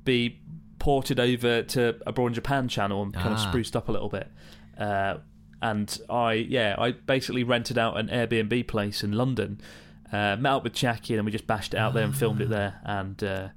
be 0.04 0.40
ported 0.78 1.20
over 1.20 1.62
to 1.62 1.96
Abroad 2.06 2.28
in 2.28 2.34
Japan 2.34 2.66
channel 2.68 3.02
and 3.02 3.12
kind 3.12 3.28
of 3.34 3.38
Ah. 3.40 3.48
spruced 3.50 3.76
up 3.76 3.88
a 3.90 3.92
little 3.92 4.08
bit. 4.08 4.28
Uh, 4.78 5.18
and 5.62 5.98
I 6.08 6.32
yeah 6.34 6.74
I 6.78 6.92
basically 6.92 7.44
rented 7.44 7.78
out 7.78 7.98
an 7.98 8.08
Airbnb 8.08 8.66
place 8.68 9.02
in 9.04 9.12
London, 9.12 9.60
uh, 10.12 10.36
met 10.38 10.52
up 10.52 10.64
with 10.64 10.72
Jackie 10.74 11.14
and 11.14 11.24
we 11.24 11.30
just 11.32 11.46
bashed 11.46 11.74
it 11.74 11.78
out 11.78 11.94
there 11.94 12.04
and 12.04 12.16
filmed 12.16 12.40
it 12.40 12.48
there 12.48 12.80
and 12.84 13.22
uh, 13.22 13.48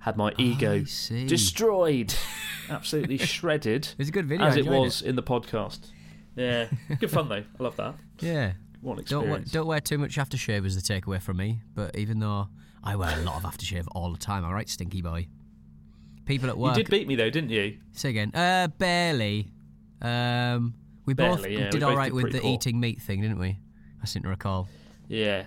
had 0.00 0.16
my 0.16 0.32
ego 0.38 0.84
see. 0.84 1.26
destroyed, 1.26 2.14
absolutely 2.70 3.18
shredded 3.18 3.88
It's 3.98 4.08
a 4.08 4.12
good 4.12 4.26
video. 4.26 4.46
as 4.46 4.56
it 4.56 4.66
was 4.66 5.02
in 5.02 5.16
the 5.16 5.22
podcast. 5.22 5.90
Yeah, 6.36 6.68
good 7.00 7.10
fun 7.10 7.28
though. 7.28 7.44
I 7.58 7.62
love 7.62 7.76
that. 7.76 7.94
Yeah. 8.20 8.52
What 8.82 8.98
an 8.98 9.04
Don't 9.06 9.18
wear, 9.24 9.28
experience. 9.40 9.52
don't 9.52 9.66
wear 9.66 9.80
too 9.80 9.98
much 9.98 10.16
aftershave 10.16 10.64
is 10.64 10.74
the 10.74 10.94
takeaway 10.94 11.20
from 11.20 11.36
me. 11.36 11.60
But 11.74 11.98
even 11.98 12.18
though 12.18 12.48
I 12.82 12.96
wear 12.96 13.14
a 13.14 13.20
lot 13.22 13.36
of 13.36 13.42
aftershave 13.42 13.84
all 13.92 14.10
the 14.10 14.18
time, 14.18 14.42
all 14.42 14.54
right, 14.54 14.66
stinky 14.70 15.02
boy. 15.02 15.26
People 16.24 16.48
at 16.48 16.56
work. 16.56 16.76
you 16.78 16.82
did 16.84 16.90
beat 16.90 17.06
me 17.06 17.14
though, 17.14 17.28
didn't 17.28 17.50
you? 17.50 17.76
Say 17.92 18.08
again. 18.08 18.30
Uh, 18.34 18.68
barely. 18.78 19.50
Um, 20.00 20.72
we 21.10 21.14
both 21.14 21.42
Barely, 21.42 21.56
yeah, 21.56 21.64
we 21.64 21.70
did 21.70 21.80
both 21.80 21.90
all 21.90 21.96
right 21.96 22.04
did 22.06 22.14
with 22.14 22.22
pretty 22.22 22.38
the 22.38 22.42
poor. 22.42 22.54
eating 22.54 22.78
meat 22.78 23.02
thing, 23.02 23.20
didn't 23.20 23.38
we? 23.40 23.58
I 24.00 24.06
seem 24.06 24.22
to 24.22 24.28
recall. 24.28 24.68
Yeah. 25.08 25.44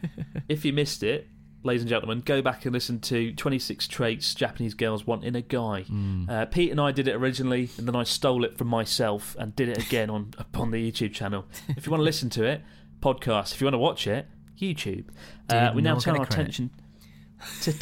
if 0.48 0.64
you 0.64 0.72
missed 0.72 1.04
it, 1.04 1.28
ladies 1.62 1.82
and 1.82 1.88
gentlemen, 1.88 2.20
go 2.20 2.42
back 2.42 2.64
and 2.64 2.72
listen 2.72 2.98
to 3.00 3.32
26 3.34 3.86
Traits 3.86 4.34
Japanese 4.34 4.74
Girls 4.74 5.06
Want 5.06 5.22
in 5.24 5.36
a 5.36 5.40
Guy. 5.42 5.82
Hmm. 5.82 6.28
Uh, 6.28 6.46
Pete 6.46 6.72
and 6.72 6.80
I 6.80 6.90
did 6.90 7.06
it 7.06 7.14
originally, 7.14 7.70
and 7.78 7.86
then 7.86 7.94
I 7.94 8.02
stole 8.02 8.44
it 8.44 8.58
from 8.58 8.66
myself 8.66 9.36
and 9.38 9.54
did 9.54 9.68
it 9.68 9.78
again 9.78 10.10
on 10.10 10.34
upon 10.38 10.72
the 10.72 10.90
YouTube 10.90 11.12
channel. 11.12 11.44
If 11.68 11.86
you 11.86 11.90
want 11.92 12.00
to 12.00 12.04
listen 12.04 12.28
to 12.30 12.42
it, 12.44 12.62
podcast. 13.00 13.52
If 13.54 13.60
you 13.60 13.66
want 13.66 13.74
to 13.74 13.78
watch 13.78 14.06
it, 14.08 14.26
YouTube. 14.58 15.06
Uh, 15.48 15.66
Did 15.68 15.74
we 15.76 15.82
now 15.82 15.94
not 15.94 16.02
turn 16.02 16.14
get 16.14 16.18
a 16.18 16.20
our 16.22 16.26
credit. 16.26 16.42
attention 16.58 16.70
to 17.62 17.72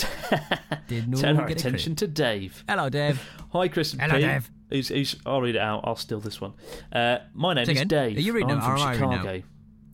Did 0.88 1.08
no 1.08 1.16
turn 1.18 1.38
our 1.38 1.46
get 1.46 1.56
a 1.56 1.60
attention 1.68 1.96
to 1.96 2.06
Dave. 2.06 2.62
Hello, 2.68 2.88
Dave. 2.88 3.22
Hi, 3.52 3.68
Chris 3.68 3.92
and 3.92 4.02
Hello, 4.02 4.14
Pete. 4.16 4.24
Dave. 4.26 4.50
Who's, 4.72 4.88
who's, 4.88 5.16
I'll 5.26 5.40
read 5.42 5.54
it 5.54 5.60
out. 5.60 5.82
I'll 5.84 5.96
steal 5.96 6.18
this 6.20 6.40
one. 6.40 6.54
Uh, 6.92 7.18
my 7.34 7.52
name 7.54 7.66
Say 7.66 7.72
is 7.72 7.78
again? 7.82 7.88
Dave. 7.88 8.16
Are 8.16 8.20
you 8.20 8.32
reading 8.32 8.50
I'm 8.52 8.58
it 8.58 8.62
from 8.62 8.70
or 8.72 8.76
am 8.76 8.80
I 8.80 8.92
reading 8.92 9.10
it 9.12 9.16
Chicago. 9.16 9.42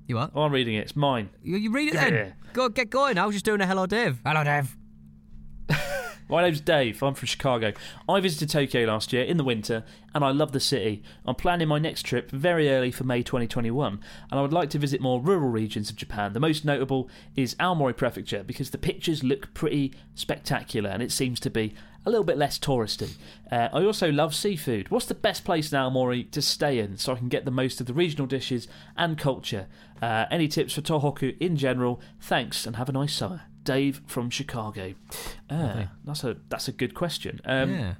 You 0.06 0.18
are? 0.18 0.30
Oh, 0.34 0.42
I'm 0.42 0.52
reading 0.52 0.74
it. 0.76 0.80
It's 0.80 0.96
mine. 0.96 1.30
You, 1.42 1.56
you 1.56 1.70
read 1.72 1.88
it 1.88 1.94
Yeah. 1.94 2.10
then. 2.10 2.34
Go 2.52 2.68
get 2.68 2.88
going. 2.88 3.18
I 3.18 3.26
was 3.26 3.34
just 3.34 3.44
doing 3.44 3.60
a 3.60 3.66
hello, 3.66 3.86
Dave. 3.86 4.20
Hello, 4.24 4.42
Dave. 4.44 4.76
My 6.30 6.42
name's 6.42 6.60
Dave. 6.60 7.02
I'm 7.02 7.14
from 7.14 7.26
Chicago. 7.26 7.72
I 8.06 8.20
visited 8.20 8.50
Tokyo 8.50 8.84
last 8.86 9.12
year 9.14 9.24
in 9.24 9.38
the 9.38 9.44
winter, 9.44 9.84
and 10.14 10.22
I 10.22 10.30
love 10.30 10.52
the 10.52 10.60
city. 10.60 11.02
I'm 11.24 11.34
planning 11.34 11.68
my 11.68 11.78
next 11.78 12.02
trip 12.02 12.30
very 12.30 12.68
early 12.70 12.90
for 12.90 13.04
May 13.04 13.22
2021, 13.22 13.98
and 14.30 14.38
I 14.38 14.42
would 14.42 14.52
like 14.52 14.68
to 14.70 14.78
visit 14.78 15.00
more 15.00 15.22
rural 15.22 15.48
regions 15.48 15.88
of 15.88 15.96
Japan. 15.96 16.34
The 16.34 16.40
most 16.40 16.66
notable 16.66 17.08
is 17.34 17.54
Aomori 17.54 17.96
Prefecture 17.96 18.42
because 18.44 18.70
the 18.70 18.78
pictures 18.78 19.24
look 19.24 19.54
pretty 19.54 19.94
spectacular, 20.14 20.90
and 20.90 21.02
it 21.02 21.12
seems 21.12 21.40
to 21.40 21.50
be 21.50 21.74
a 22.08 22.10
little 22.10 22.24
bit 22.24 22.38
less 22.38 22.58
touristy. 22.58 23.12
Uh, 23.52 23.68
I 23.72 23.84
also 23.84 24.10
love 24.10 24.34
seafood. 24.34 24.90
What's 24.90 25.06
the 25.06 25.14
best 25.14 25.44
place 25.44 25.70
now, 25.70 25.88
Aomori 25.88 26.30
to 26.32 26.42
stay 26.42 26.78
in 26.78 26.96
so 26.96 27.12
I 27.12 27.16
can 27.16 27.28
get 27.28 27.44
the 27.44 27.50
most 27.50 27.80
of 27.80 27.86
the 27.86 27.92
regional 27.92 28.26
dishes 28.26 28.66
and 28.96 29.18
culture? 29.18 29.66
Uh, 30.00 30.24
any 30.30 30.48
tips 30.48 30.74
for 30.74 30.80
Tohoku 30.80 31.36
in 31.38 31.56
general? 31.56 32.00
Thanks, 32.20 32.66
and 32.66 32.76
have 32.76 32.88
a 32.88 32.92
nice 32.92 33.12
summer. 33.12 33.42
Dave 33.62 34.00
from 34.06 34.30
Chicago. 34.30 34.94
Uh, 35.50 35.84
that's 36.04 36.24
a 36.24 36.38
that's 36.48 36.68
a 36.68 36.72
good 36.72 36.94
question. 36.94 37.40
Um, 37.44 37.70
yeah. 37.70 37.94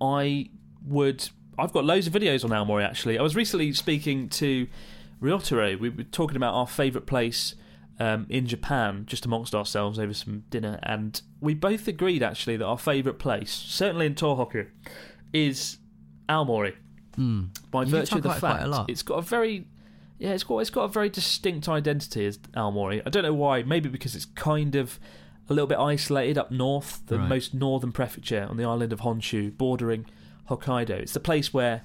I 0.00 0.50
would. 0.86 1.28
I've 1.58 1.72
got 1.72 1.84
loads 1.84 2.06
of 2.06 2.12
videos 2.12 2.44
on 2.44 2.50
Aomori 2.50 2.84
actually. 2.84 3.18
I 3.18 3.22
was 3.22 3.34
recently 3.34 3.72
speaking 3.72 4.28
to 4.28 4.68
Ryotaro. 5.20 5.78
We 5.78 5.88
were 5.88 6.04
talking 6.04 6.36
about 6.36 6.54
our 6.54 6.68
favourite 6.68 7.06
place 7.06 7.56
um, 8.00 8.26
in 8.28 8.46
Japan, 8.46 9.04
just 9.06 9.26
amongst 9.26 9.54
ourselves 9.54 9.98
over 9.98 10.12
some 10.14 10.44
dinner, 10.50 10.78
and 10.82 11.20
we 11.40 11.54
both 11.54 11.88
agreed 11.88 12.22
actually 12.22 12.56
that 12.56 12.64
our 12.64 12.78
favourite 12.78 13.18
place, 13.18 13.50
certainly 13.52 14.06
in 14.06 14.14
Tohoku, 14.14 14.66
is 15.32 15.78
Aomori. 16.28 16.72
By 16.72 17.16
Hmm. 17.16 17.44
You 17.74 17.84
virtue 17.86 18.16
of 18.16 18.22
the 18.22 18.28
fact 18.34 18.62
it's 18.88 19.02
got 19.02 19.18
a 19.18 19.22
very 19.22 19.66
yeah, 20.18 20.30
it's 20.30 20.44
got 20.44 20.58
it's 20.58 20.70
got 20.70 20.84
a 20.84 20.88
very 20.88 21.08
distinct 21.08 21.68
identity 21.68 22.26
as 22.26 22.38
Aomori. 22.38 23.02
I 23.06 23.10
don't 23.10 23.22
know 23.24 23.34
why. 23.34 23.62
Maybe 23.62 23.88
because 23.88 24.14
it's 24.14 24.24
kind 24.24 24.74
of 24.76 24.98
a 25.48 25.54
little 25.54 25.66
bit 25.66 25.78
isolated 25.78 26.36
up 26.38 26.50
north, 26.50 27.02
the 27.06 27.18
Right. 27.18 27.28
most 27.28 27.54
northern 27.54 27.90
prefecture 27.92 28.46
on 28.48 28.56
the 28.56 28.64
island 28.64 28.92
of 28.92 29.00
Honshu, 29.00 29.56
bordering 29.56 30.06
Hokkaido. 30.50 30.90
It's 30.90 31.12
the 31.12 31.20
place 31.20 31.52
where 31.54 31.82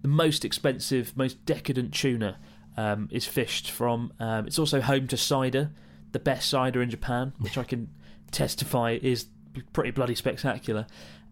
the 0.00 0.08
most 0.08 0.44
expensive, 0.44 1.16
most 1.16 1.44
decadent 1.46 1.92
tuna 1.94 2.38
um, 2.76 3.08
is 3.10 3.26
fished 3.26 3.70
from. 3.70 4.12
Um, 4.18 4.46
it's 4.46 4.58
also 4.58 4.80
home 4.80 5.06
to 5.08 5.16
cider, 5.16 5.70
the 6.12 6.18
best 6.18 6.48
cider 6.48 6.82
in 6.82 6.90
Japan, 6.90 7.32
which 7.38 7.58
I 7.58 7.64
can 7.64 7.88
testify 8.30 8.98
is 9.02 9.26
pretty 9.72 9.90
bloody 9.90 10.14
spectacular. 10.14 10.86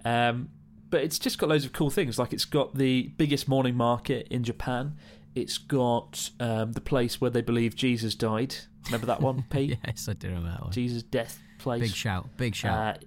Um, 0.05 0.51
but 0.91 1.03
it's 1.03 1.19
just 1.19 1.39
got 1.39 1.49
loads 1.49 1.65
of 1.65 1.73
cool 1.73 1.91
things. 1.91 2.19
Like 2.19 2.33
it's 2.33 2.45
got 2.45 2.75
the 2.75 3.13
biggest 3.17 3.49
morning 3.49 3.77
market 3.77 4.27
in 4.31 4.45
Japan. 4.45 4.97
It's 5.35 5.59
got 5.59 6.31
um, 6.41 6.73
the 6.73 6.81
place 6.81 7.21
where 7.21 7.31
they 7.31 7.43
believe 7.43 7.77
Jesus 7.77 8.15
died. 8.15 8.57
Remember 8.87 9.07
that 9.07 9.21
one, 9.21 9.45
Pete? 9.51 9.79
Yes, 9.87 10.09
I 10.09 10.15
do 10.15 10.29
remember 10.29 10.51
that 10.51 10.63
one. 10.63 10.73
Jesus' 10.73 11.03
death 11.05 11.41
place. 11.59 11.83
Big 11.83 11.95
shout. 11.95 12.29
Big 12.37 12.55
shout. 12.55 12.97
Uh, 12.97 12.99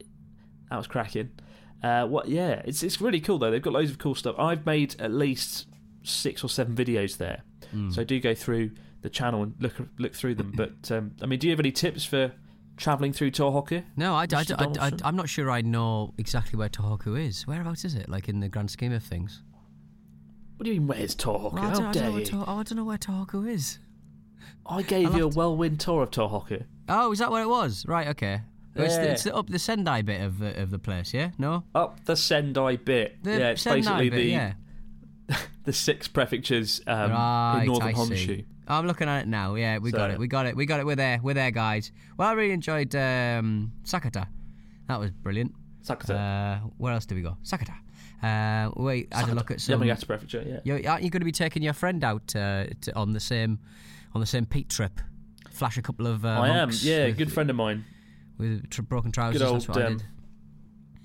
that 0.69 0.77
was 0.77 0.87
cracking. 0.87 1.31
Uh, 1.83 2.07
what? 2.07 2.29
Yeah, 2.29 2.61
it's 2.63 2.81
it's 2.81 3.01
really 3.01 3.19
cool 3.19 3.37
though. 3.37 3.51
They've 3.51 3.61
got 3.61 3.73
loads 3.73 3.91
of 3.91 3.97
cool 3.97 4.15
stuff. 4.15 4.35
I've 4.39 4.65
made 4.65 4.99
at 5.01 5.11
least 5.11 5.67
six 6.03 6.43
or 6.43 6.49
seven 6.49 6.75
videos 6.75 7.17
there, 7.17 7.43
Hmm. 7.71 7.89
so 7.91 8.03
do 8.03 8.19
go 8.19 8.33
through 8.35 8.71
the 9.01 9.09
channel 9.09 9.43
and 9.43 9.55
look 9.59 9.73
look 9.97 10.15
through 10.15 10.35
them. 10.35 10.53
But 10.55 10.91
um, 10.91 11.11
I 11.21 11.25
mean, 11.25 11.39
do 11.39 11.47
you 11.47 11.51
have 11.51 11.59
any 11.59 11.71
tips 11.71 12.05
for 12.05 12.31
travelling 12.77 13.13
through 13.13 13.31
Tohoku? 13.31 13.83
no, 13.95 14.15
I, 14.15 14.25
I. 14.33 14.45
I? 14.79 14.91
I, 15.03 15.07
am 15.07 15.15
not 15.15 15.29
sure 15.29 15.51
I 15.51 15.61
know 15.61 16.13
exactly 16.17 16.57
where 16.57 16.69
Tohoku 16.69 17.19
is. 17.19 17.45
Whereabouts 17.45 17.85
is 17.85 17.95
it? 17.95 18.09
Like 18.09 18.29
in 18.29 18.39
the 18.39 18.49
grand 18.49 18.71
scheme 18.71 18.93
of 18.93 19.03
things? 19.03 19.43
What 20.57 20.65
do 20.65 20.71
you 20.71 20.79
mean? 20.79 20.87
Where's 20.87 21.15
Tohoku? 21.15 21.53
Well, 21.53 21.63
I, 21.63 21.73
don't, 21.73 21.85
I, 21.85 21.91
don't 21.91 22.03
know 22.03 22.11
where 22.13 22.25
to, 22.25 22.35
oh, 22.47 22.57
I 22.57 22.63
don't 22.63 22.75
know 22.75 22.83
where 22.85 22.97
Tohoku 22.97 23.49
is. 23.49 23.79
I 24.65 24.81
gave 24.81 25.07
I'll 25.07 25.17
you 25.17 25.23
a 25.23 25.25
have 25.25 25.33
to- 25.33 25.37
whirlwind 25.39 25.79
tour 25.79 26.03
of 26.03 26.11
Tohoku. 26.11 26.63
Oh, 26.89 27.11
is 27.11 27.19
that 27.19 27.31
where 27.31 27.43
it 27.43 27.47
was? 27.47 27.85
Right, 27.87 28.07
okay. 28.09 28.41
It's, 28.75 28.95
the, 28.95 29.03
Yeah. 29.03 29.11
it's 29.11 29.23
the, 29.23 29.35
up 29.35 29.49
the 29.49 29.59
Sendai 29.59 30.01
bit 30.01 30.21
of 30.21 30.39
the, 30.39 30.59
of 30.61 30.71
the 30.71 30.79
place, 30.79 31.13
yeah? 31.13 31.31
No? 31.37 31.63
Up 31.75 32.03
the 32.05 32.15
Sendai 32.15 32.77
bit. 32.77 33.23
The 33.23 33.31
yeah, 33.31 33.49
it's 33.49 33.61
Sendai 33.61 33.79
basically 33.81 34.09
bit, 34.09 34.15
the 34.17 34.23
yeah. 34.23 34.53
the 35.63 35.73
six 35.73 36.07
prefectures 36.07 36.81
um, 36.87 37.11
right, 37.11 37.59
in 37.61 37.67
northern 37.67 37.89
I 37.89 37.93
Honshu. 37.93 38.45
I'm 38.67 38.87
looking 38.87 39.09
at 39.09 39.23
it 39.23 39.27
now. 39.27 39.55
Yeah, 39.55 39.79
we 39.79 39.91
got 39.91 40.11
it. 40.11 40.17
We 40.17 40.27
got 40.27 40.45
it. 40.45 40.55
We 40.55 40.65
got 40.65 40.79
it. 40.79 40.85
We're 40.85 40.95
there. 40.95 41.19
We're 41.21 41.33
there, 41.33 41.51
guys. 41.51 41.91
Well, 42.17 42.29
I 42.29 42.33
really 42.33 42.53
enjoyed 42.53 42.95
um, 42.95 43.73
Sakata. 43.83 44.27
That 44.87 44.99
was 44.99 45.11
brilliant. 45.11 45.53
Sakata. 45.83 46.63
Uh, 46.63 46.67
where 46.77 46.93
else 46.93 47.05
did 47.05 47.15
we 47.15 47.21
go? 47.21 47.37
Sakata. 47.43 47.75
Uh, 48.21 48.71
wait, 48.77 49.09
I 49.11 49.19
had 49.19 49.29
a 49.29 49.35
look 49.35 49.51
at 49.51 49.59
some. 49.59 49.81
Yamagata 49.81 50.07
Prefecture. 50.07 50.43
Yeah. 50.47 50.59
You're, 50.63 50.89
aren't 50.89 51.03
you 51.03 51.09
going 51.09 51.21
to 51.21 51.25
be 51.25 51.33
taking 51.33 51.61
your 51.61 51.73
friend 51.73 52.03
out 52.03 52.33
uh, 52.35 52.67
to, 52.81 52.95
on 52.95 53.11
the 53.11 53.19
same 53.19 53.59
on 54.13 54.21
the 54.21 54.27
same 54.27 54.45
Pete 54.45 54.69
trip? 54.69 55.01
Flash 55.51 55.77
a 55.77 55.81
couple 55.81 56.07
of. 56.07 56.23
Uh, 56.23 56.29
I 56.29 56.49
am. 56.49 56.69
Yeah, 56.71 57.07
with, 57.07 57.17
good 57.17 57.33
friend 57.33 57.49
of 57.49 57.57
mine. 57.57 57.83
with 58.37 58.69
broken 58.87 59.11
trousers. 59.11 59.41
Good 59.41 59.53
that's 59.53 59.67
old, 59.67 59.75
what 59.75 59.77
I 59.77 59.87
um, 59.87 59.97
did. 59.97 60.07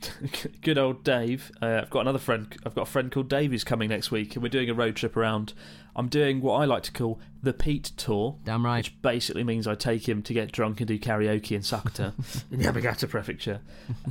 good 0.63 0.79
old 0.79 1.05
Dave. 1.05 1.51
Uh, 1.61 1.81
I've 1.83 1.91
got 1.91 2.01
another 2.01 2.19
friend. 2.19 2.55
I've 2.65 2.75
got 2.75 2.83
a 2.83 2.91
friend 2.91 3.11
called 3.11 3.29
Dave 3.29 3.51
who's 3.51 3.65
coming 3.65 3.89
next 3.89 4.11
week, 4.11 4.35
and 4.35 4.43
we're 4.43 4.49
doing 4.49 4.71
a 4.71 4.75
road 4.75 4.97
trip 4.97 5.17
around. 5.17 5.53
I'm 5.97 6.09
doing 6.09 6.41
what 6.41 6.55
I 6.61 6.65
like 6.65 6.85
to 6.85 6.93
call 6.93 7.21
the 7.43 7.53
Pete 7.53 7.91
Tour. 7.97 8.37
Damn 8.45 8.65
right. 8.65 8.79
Which 8.79 9.01
basically 9.03 9.43
means 9.45 9.67
I 9.67 9.75
take 9.75 10.09
him 10.09 10.23
to 10.23 10.33
get 10.33 10.53
drunk 10.53 10.81
and 10.81 10.87
do 10.87 10.99
karaoke 10.99 11.53
in 11.53 11.63
Sakata 11.63 12.13
in 12.53 12.61
Yamagata 12.61 13.09
Prefecture. 13.09 13.61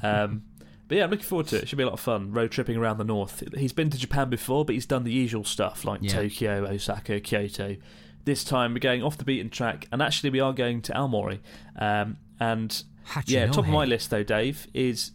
Um, 0.03 0.43
but 0.87 0.97
yeah, 0.97 1.03
I'm 1.05 1.09
looking 1.09 1.25
forward 1.25 1.47
to 1.47 1.57
it. 1.57 1.63
It 1.63 1.69
should 1.69 1.77
be 1.77 1.83
a 1.83 1.87
lot 1.87 1.93
of 1.93 1.99
fun 1.99 2.31
road 2.33 2.51
tripping 2.51 2.77
around 2.77 2.97
the 2.97 3.03
north. 3.05 3.43
He's 3.57 3.73
been 3.73 3.89
to 3.89 3.97
Japan 3.97 4.29
before, 4.29 4.65
but 4.65 4.75
he's 4.75 4.85
done 4.85 5.03
the 5.03 5.11
usual 5.11 5.43
stuff 5.43 5.85
like 5.85 6.01
Yeah. 6.03 6.11
Tokyo, 6.11 6.65
Osaka, 6.67 7.19
Kyoto. 7.19 7.77
This 8.25 8.43
time 8.43 8.73
we're 8.73 8.79
going 8.79 9.03
off 9.03 9.17
the 9.17 9.23
beaten 9.25 9.49
track, 9.49 9.87
and 9.91 10.01
actually 10.01 10.29
we 10.31 10.39
are 10.41 10.51
going 10.53 10.81
to 10.83 10.91
Aomori. 10.93 11.39
Um, 11.77 12.17
and 12.39 12.83
yeah, 13.25 13.47
top 13.47 13.65
of 13.65 13.69
my 13.69 13.85
list 13.85 14.09
though, 14.09 14.23
Dave, 14.23 14.67
is 14.73 15.11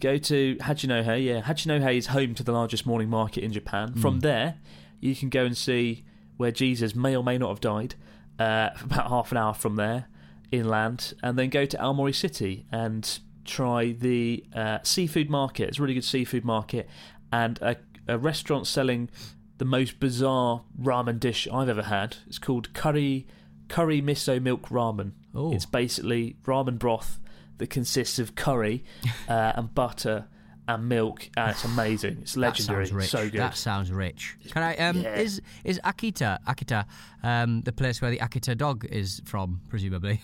go 0.00 0.18
to 0.18 0.56
Hachinohe. 0.56 1.24
Yeah, 1.24 1.42
Hachinohe 1.42 1.96
is 1.96 2.08
home 2.08 2.34
to 2.34 2.42
the 2.42 2.52
largest 2.52 2.86
morning 2.86 3.08
market 3.08 3.42
in 3.42 3.52
Japan. 3.52 3.92
Hmm. 3.92 4.00
From 4.00 4.20
there, 4.20 4.56
you 5.00 5.14
can 5.14 5.28
go 5.28 5.44
and 5.44 5.56
see 5.56 6.04
where 6.36 6.50
Jesus 6.50 6.94
may 6.94 7.16
or 7.16 7.22
may 7.22 7.38
not 7.38 7.48
have 7.48 7.60
died. 7.60 7.94
Uh, 8.38 8.70
about 8.82 9.08
half 9.08 9.30
an 9.30 9.38
hour 9.38 9.54
from 9.54 9.76
there, 9.76 10.06
inland, 10.50 11.14
and 11.22 11.38
then 11.38 11.50
go 11.50 11.64
to 11.64 11.76
Aomori 11.76 12.14
City 12.14 12.66
and 12.72 13.20
try 13.44 13.92
the 13.92 14.44
uh, 14.54 14.78
seafood 14.82 15.30
market. 15.30 15.68
It's 15.68 15.78
a 15.78 15.82
really 15.82 15.94
good 15.94 16.04
seafood 16.04 16.44
market, 16.44 16.88
and 17.32 17.58
a, 17.62 17.76
a 18.08 18.18
restaurant 18.18 18.66
selling 18.66 19.10
the 19.58 19.64
most 19.64 20.00
bizarre 20.00 20.64
ramen 20.80 21.20
dish 21.20 21.46
I've 21.52 21.68
ever 21.68 21.84
had. 21.84 22.16
It's 22.26 22.38
called 22.38 22.74
curry 22.74 23.26
curry 23.68 24.02
miso 24.02 24.42
milk 24.42 24.68
ramen. 24.68 25.12
Oh. 25.34 25.52
It's 25.52 25.66
basically 25.66 26.36
ramen 26.44 26.78
broth 26.78 27.20
that 27.58 27.70
consists 27.70 28.18
of 28.18 28.34
curry 28.34 28.84
uh, 29.28 29.52
and 29.56 29.74
butter 29.74 30.26
and 30.66 30.88
milk, 30.88 31.28
and 31.36 31.50
it's 31.50 31.64
amazing. 31.64 32.18
It's 32.22 32.36
legendary. 32.38 32.84
That 32.86 32.88
sounds 32.88 32.92
rich. 32.94 33.10
So 33.10 33.30
good. 33.30 33.40
That 33.40 33.56
sounds 33.56 33.92
rich. 33.92 34.36
Can 34.50 34.62
I? 34.62 34.76
Um, 34.76 34.96
Yeah. 34.98 35.14
Is 35.16 35.42
is 35.62 35.78
Akita 35.84 36.38
Akita 36.46 36.86
um, 37.22 37.60
the 37.62 37.72
place 37.72 38.00
where 38.00 38.10
the 38.10 38.18
Akita 38.18 38.56
dog 38.56 38.86
is 38.86 39.20
from? 39.26 39.60
Presumably. 39.68 40.22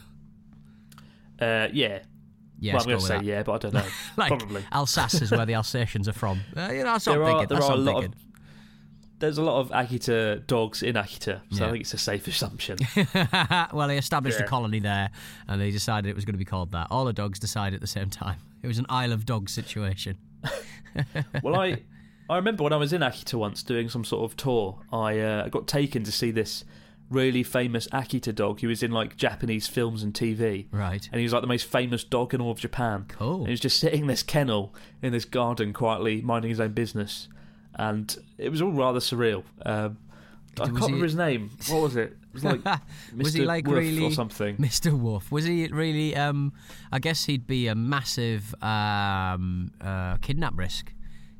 Uh, 1.40 1.68
yeah. 1.72 2.00
Yes, 2.62 2.74
well, 2.74 2.82
I'm 2.82 2.88
going 2.88 3.00
to 3.00 3.06
say 3.06 3.14
that. 3.16 3.24
yeah, 3.24 3.42
but 3.42 3.52
I 3.52 3.58
don't 3.58 3.72
know. 3.74 3.86
Like 4.18 4.28
Probably. 4.28 4.62
Alsace 4.70 5.22
is 5.22 5.30
where 5.30 5.46
the 5.46 5.54
Alsatians 5.54 6.08
are 6.08 6.12
from. 6.12 6.40
Uh, 6.54 6.68
you 6.72 6.78
know, 6.84 6.92
that's 6.92 7.06
what 7.06 7.14
There 7.14 7.22
I'm 7.24 7.28
are 7.34 7.38
thinking. 7.38 7.48
there 7.48 7.58
that's 7.58 7.70
are 7.70 7.72
a 7.72 7.76
lot 7.76 8.02
thinking. 8.02 8.12
of 8.12 8.29
there's 9.20 9.38
a 9.38 9.42
lot 9.42 9.60
of 9.60 9.68
Akita 9.70 10.46
dogs 10.46 10.82
in 10.82 10.96
Akita, 10.96 11.40
so 11.50 11.62
Yeah. 11.62 11.66
I 11.66 11.70
think 11.70 11.82
it's 11.82 11.94
a 11.94 11.98
safe 11.98 12.26
assumption. 12.26 12.78
well, 13.72 13.86
they 13.86 13.98
established 13.98 14.40
a 14.40 14.44
colony 14.44 14.80
there, 14.80 15.10
and 15.46 15.60
they 15.60 15.70
decided 15.70 16.08
it 16.08 16.16
was 16.16 16.24
going 16.24 16.34
to 16.34 16.38
be 16.38 16.44
called 16.44 16.72
that. 16.72 16.88
All 16.90 17.04
the 17.04 17.12
dogs 17.12 17.38
decided 17.38 17.74
at 17.76 17.80
the 17.80 17.86
same 17.86 18.10
time. 18.10 18.38
It 18.62 18.66
was 18.66 18.78
an 18.78 18.86
Isle 18.88 19.12
of 19.12 19.24
Dogs 19.24 19.52
situation. 19.52 20.18
well, 21.42 21.56
I 21.56 21.78
I 22.28 22.36
remember 22.36 22.64
when 22.64 22.72
I 22.72 22.76
was 22.76 22.92
in 22.92 23.00
Akita 23.02 23.34
once 23.34 23.62
doing 23.62 23.88
some 23.88 24.04
sort 24.04 24.30
of 24.30 24.36
tour, 24.36 24.80
I 24.92 25.18
uh, 25.18 25.48
got 25.48 25.66
taken 25.66 26.02
to 26.04 26.12
see 26.12 26.30
this 26.30 26.64
really 27.10 27.42
famous 27.42 27.88
Akita 27.88 28.34
dog. 28.34 28.60
He 28.60 28.66
was 28.66 28.82
in 28.82 28.92
like 28.92 29.16
Japanese 29.16 29.66
films 29.66 30.02
and 30.02 30.14
TV. 30.14 30.66
Right. 30.70 31.08
And 31.10 31.18
he 31.18 31.24
was 31.24 31.32
like 31.32 31.42
the 31.42 31.48
most 31.48 31.66
famous 31.66 32.04
dog 32.04 32.32
in 32.32 32.40
all 32.40 32.52
of 32.52 32.60
Japan. 32.60 33.06
Cool. 33.08 33.38
And 33.38 33.46
he 33.48 33.50
was 33.50 33.60
just 33.60 33.80
sitting 33.80 34.02
in 34.02 34.06
this 34.06 34.22
kennel 34.22 34.72
in 35.02 35.12
this 35.12 35.24
garden 35.24 35.72
quietly 35.72 36.22
minding 36.22 36.50
his 36.50 36.60
own 36.60 36.72
business. 36.72 37.28
And 37.74 38.14
it 38.38 38.48
was 38.50 38.60
all 38.62 38.72
rather 38.72 39.00
surreal. 39.00 39.44
Um, 39.64 39.96
I 40.60 40.64
can't 40.66 40.76
he- 40.78 40.84
remember 40.84 41.04
his 41.04 41.14
name. 41.14 41.50
What 41.68 41.82
was 41.82 41.96
it? 41.96 42.12
It 42.12 42.34
was 42.34 42.44
like 42.44 42.60
Mr. 42.62 42.80
was 43.16 43.34
he 43.34 43.44
like 43.44 43.66
Wolf 43.66 43.78
really 43.78 44.04
or 44.04 44.12
something. 44.12 44.56
Mr. 44.58 44.92
Wolf? 44.98 45.32
Was 45.32 45.44
he 45.44 45.66
really? 45.68 46.14
Um, 46.14 46.52
I 46.92 46.98
guess 46.98 47.24
he'd 47.24 47.46
be 47.46 47.66
a 47.66 47.74
massive 47.74 48.54
um, 48.62 49.72
uh, 49.80 50.16
kidnap 50.18 50.56
risk. 50.56 50.92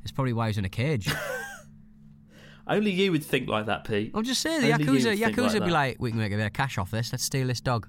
It's 0.03 0.11
probably 0.13 0.33
why 0.33 0.47
he's 0.49 0.59
in 0.59 0.65
a 0.65 0.69
cage. 0.71 1.09
Only 2.67 2.91
you 2.93 3.11
would 3.13 3.25
think 3.25 3.49
like 3.49 3.67
that, 3.67 3.85
Pete. 3.85 4.13
I'll 4.15 4.23
just 4.23 4.41
say 4.41 4.61
the 4.61 4.73
Only 4.73 4.85
yakuza. 4.85 5.05
would 5.11 5.19
Yakuza 5.19 5.43
like 5.45 5.55
would 5.55 5.65
be 5.65 5.71
like, 5.71 5.97
we 5.99 6.11
can 6.11 6.19
make 6.21 6.33
a 6.33 6.37
bit 6.37 6.47
of 6.47 6.53
cash 6.53 6.79
off 6.79 6.91
this. 6.93 7.13
Let's 7.13 7.25
steal 7.25 7.47
this 7.49 7.61
dog. 7.61 7.89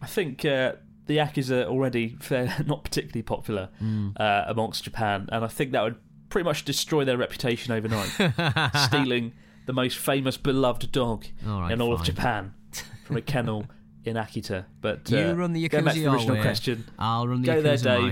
I 0.00 0.06
think 0.06 0.44
uh, 0.44 0.74
the 1.06 1.16
Yakuza 1.18 1.64
are 1.64 1.68
already 1.68 2.16
fair, 2.20 2.54
not 2.66 2.84
particularly 2.84 3.22
popular 3.22 3.68
Hmm. 3.78 4.10
uh, 4.16 4.44
amongst 4.46 4.84
Japan, 4.84 5.28
and 5.32 5.44
I 5.44 5.48
think 5.48 5.72
that 5.72 5.82
would 5.82 5.96
pretty 6.30 6.44
much 6.44 6.64
destroy 6.64 7.04
their 7.04 7.18
reputation 7.18 7.72
overnight. 7.72 8.08
stealing 8.86 9.32
the 9.66 9.72
most 9.72 9.98
famous, 9.98 10.36
beloved 10.36 10.90
dog 10.90 11.26
All 11.46 11.60
right, 11.60 11.72
in 11.72 11.82
all 11.82 11.92
of. 11.92 12.02
Japan 12.02 12.54
from 13.04 13.16
a 13.16 13.20
kennel 13.20 13.66
in 14.04 14.16
Akita. 14.16 14.64
But 14.80 15.12
uh, 15.12 15.16
You 15.16 15.32
run 15.32 15.52
the 15.52 15.68
back 15.68 15.82
yakuza 15.82 15.92
to 15.92 16.00
the 16.00 16.06
original 16.12 16.40
question. 16.42 16.84
I'll 16.98 17.28
run 17.28 17.42
the 17.42 17.46
Go 17.46 17.60
there, 17.60 17.76
yakuza 17.76 18.00
mine. 18.00 18.10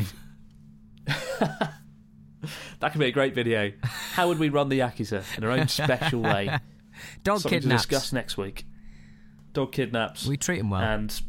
Dave. 1.06 1.68
That 2.80 2.92
could 2.92 3.00
be 3.00 3.06
a 3.06 3.12
great 3.12 3.34
video. 3.34 3.72
How 3.82 4.28
would 4.28 4.38
we 4.38 4.48
run 4.48 4.68
the 4.68 4.78
Yakuza 4.78 5.24
in 5.36 5.42
our 5.42 5.50
own 5.50 5.66
special 5.66 6.20
way? 6.20 6.56
Dog 7.24 7.40
Something 7.40 7.58
to 7.60 7.62
kidnaps. 7.64 7.82
discuss 7.86 8.12
next 8.12 8.36
week. 8.36 8.64
Dog 9.52 9.72
kidnaps. 9.72 10.26
We 10.26 10.36
treat 10.36 10.60
him 10.60 10.70
well. 10.70 10.80
and 10.80 11.20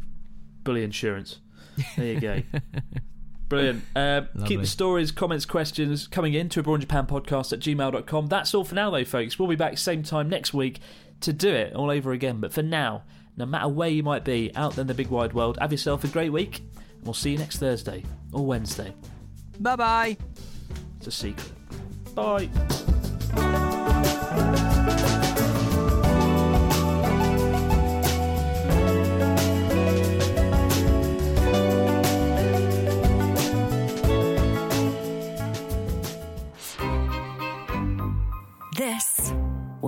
bully 0.63 0.83
insurance. 0.83 1.39
There 1.97 2.13
you 2.13 2.19
go. 2.19 2.41
Brilliant. 3.49 3.83
Uh, 3.95 4.21
keep 4.45 4.61
the 4.61 4.67
stories, 4.67 5.11
comments, 5.11 5.45
questions 5.45 6.07
coming 6.07 6.35
in 6.35 6.49
to 6.49 6.59
abroad 6.59 6.81
Japan 6.81 7.07
podcast 7.07 7.51
at 7.51 7.59
gmail.com. 7.59 8.27
That's 8.27 8.53
all 8.53 8.63
for 8.63 8.75
now, 8.75 8.91
though, 8.91 9.03
folks. 9.03 9.39
We'll 9.39 9.49
be 9.49 9.55
back 9.55 9.77
same 9.77 10.03
time 10.03 10.29
next 10.29 10.53
week 10.53 10.79
to 11.21 11.33
do 11.33 11.49
it 11.49 11.73
all 11.73 11.89
over 11.89 12.11
again. 12.11 12.39
But 12.39 12.53
for 12.53 12.61
now, 12.61 13.03
no 13.35 13.45
matter 13.45 13.67
where 13.67 13.89
you 13.89 14.03
might 14.03 14.23
be 14.23 14.51
out 14.55 14.75
there 14.75 14.81
in 14.83 14.87
the 14.87 14.93
big 14.93 15.07
wide 15.07 15.33
world, 15.33 15.57
have 15.59 15.71
yourself 15.71 16.03
a 16.03 16.07
great 16.07 16.31
week. 16.31 16.59
And 16.59 17.03
we'll 17.03 17.13
see 17.13 17.31
you 17.31 17.37
next 17.37 17.57
Thursday 17.57 18.03
or 18.31 18.45
Wednesday. 18.45 18.93
Bye 19.59 19.75
bye. 19.75 20.17
It's 20.97 21.07
a 21.07 21.11
secret. 21.11 21.51
Bye. 22.13 22.49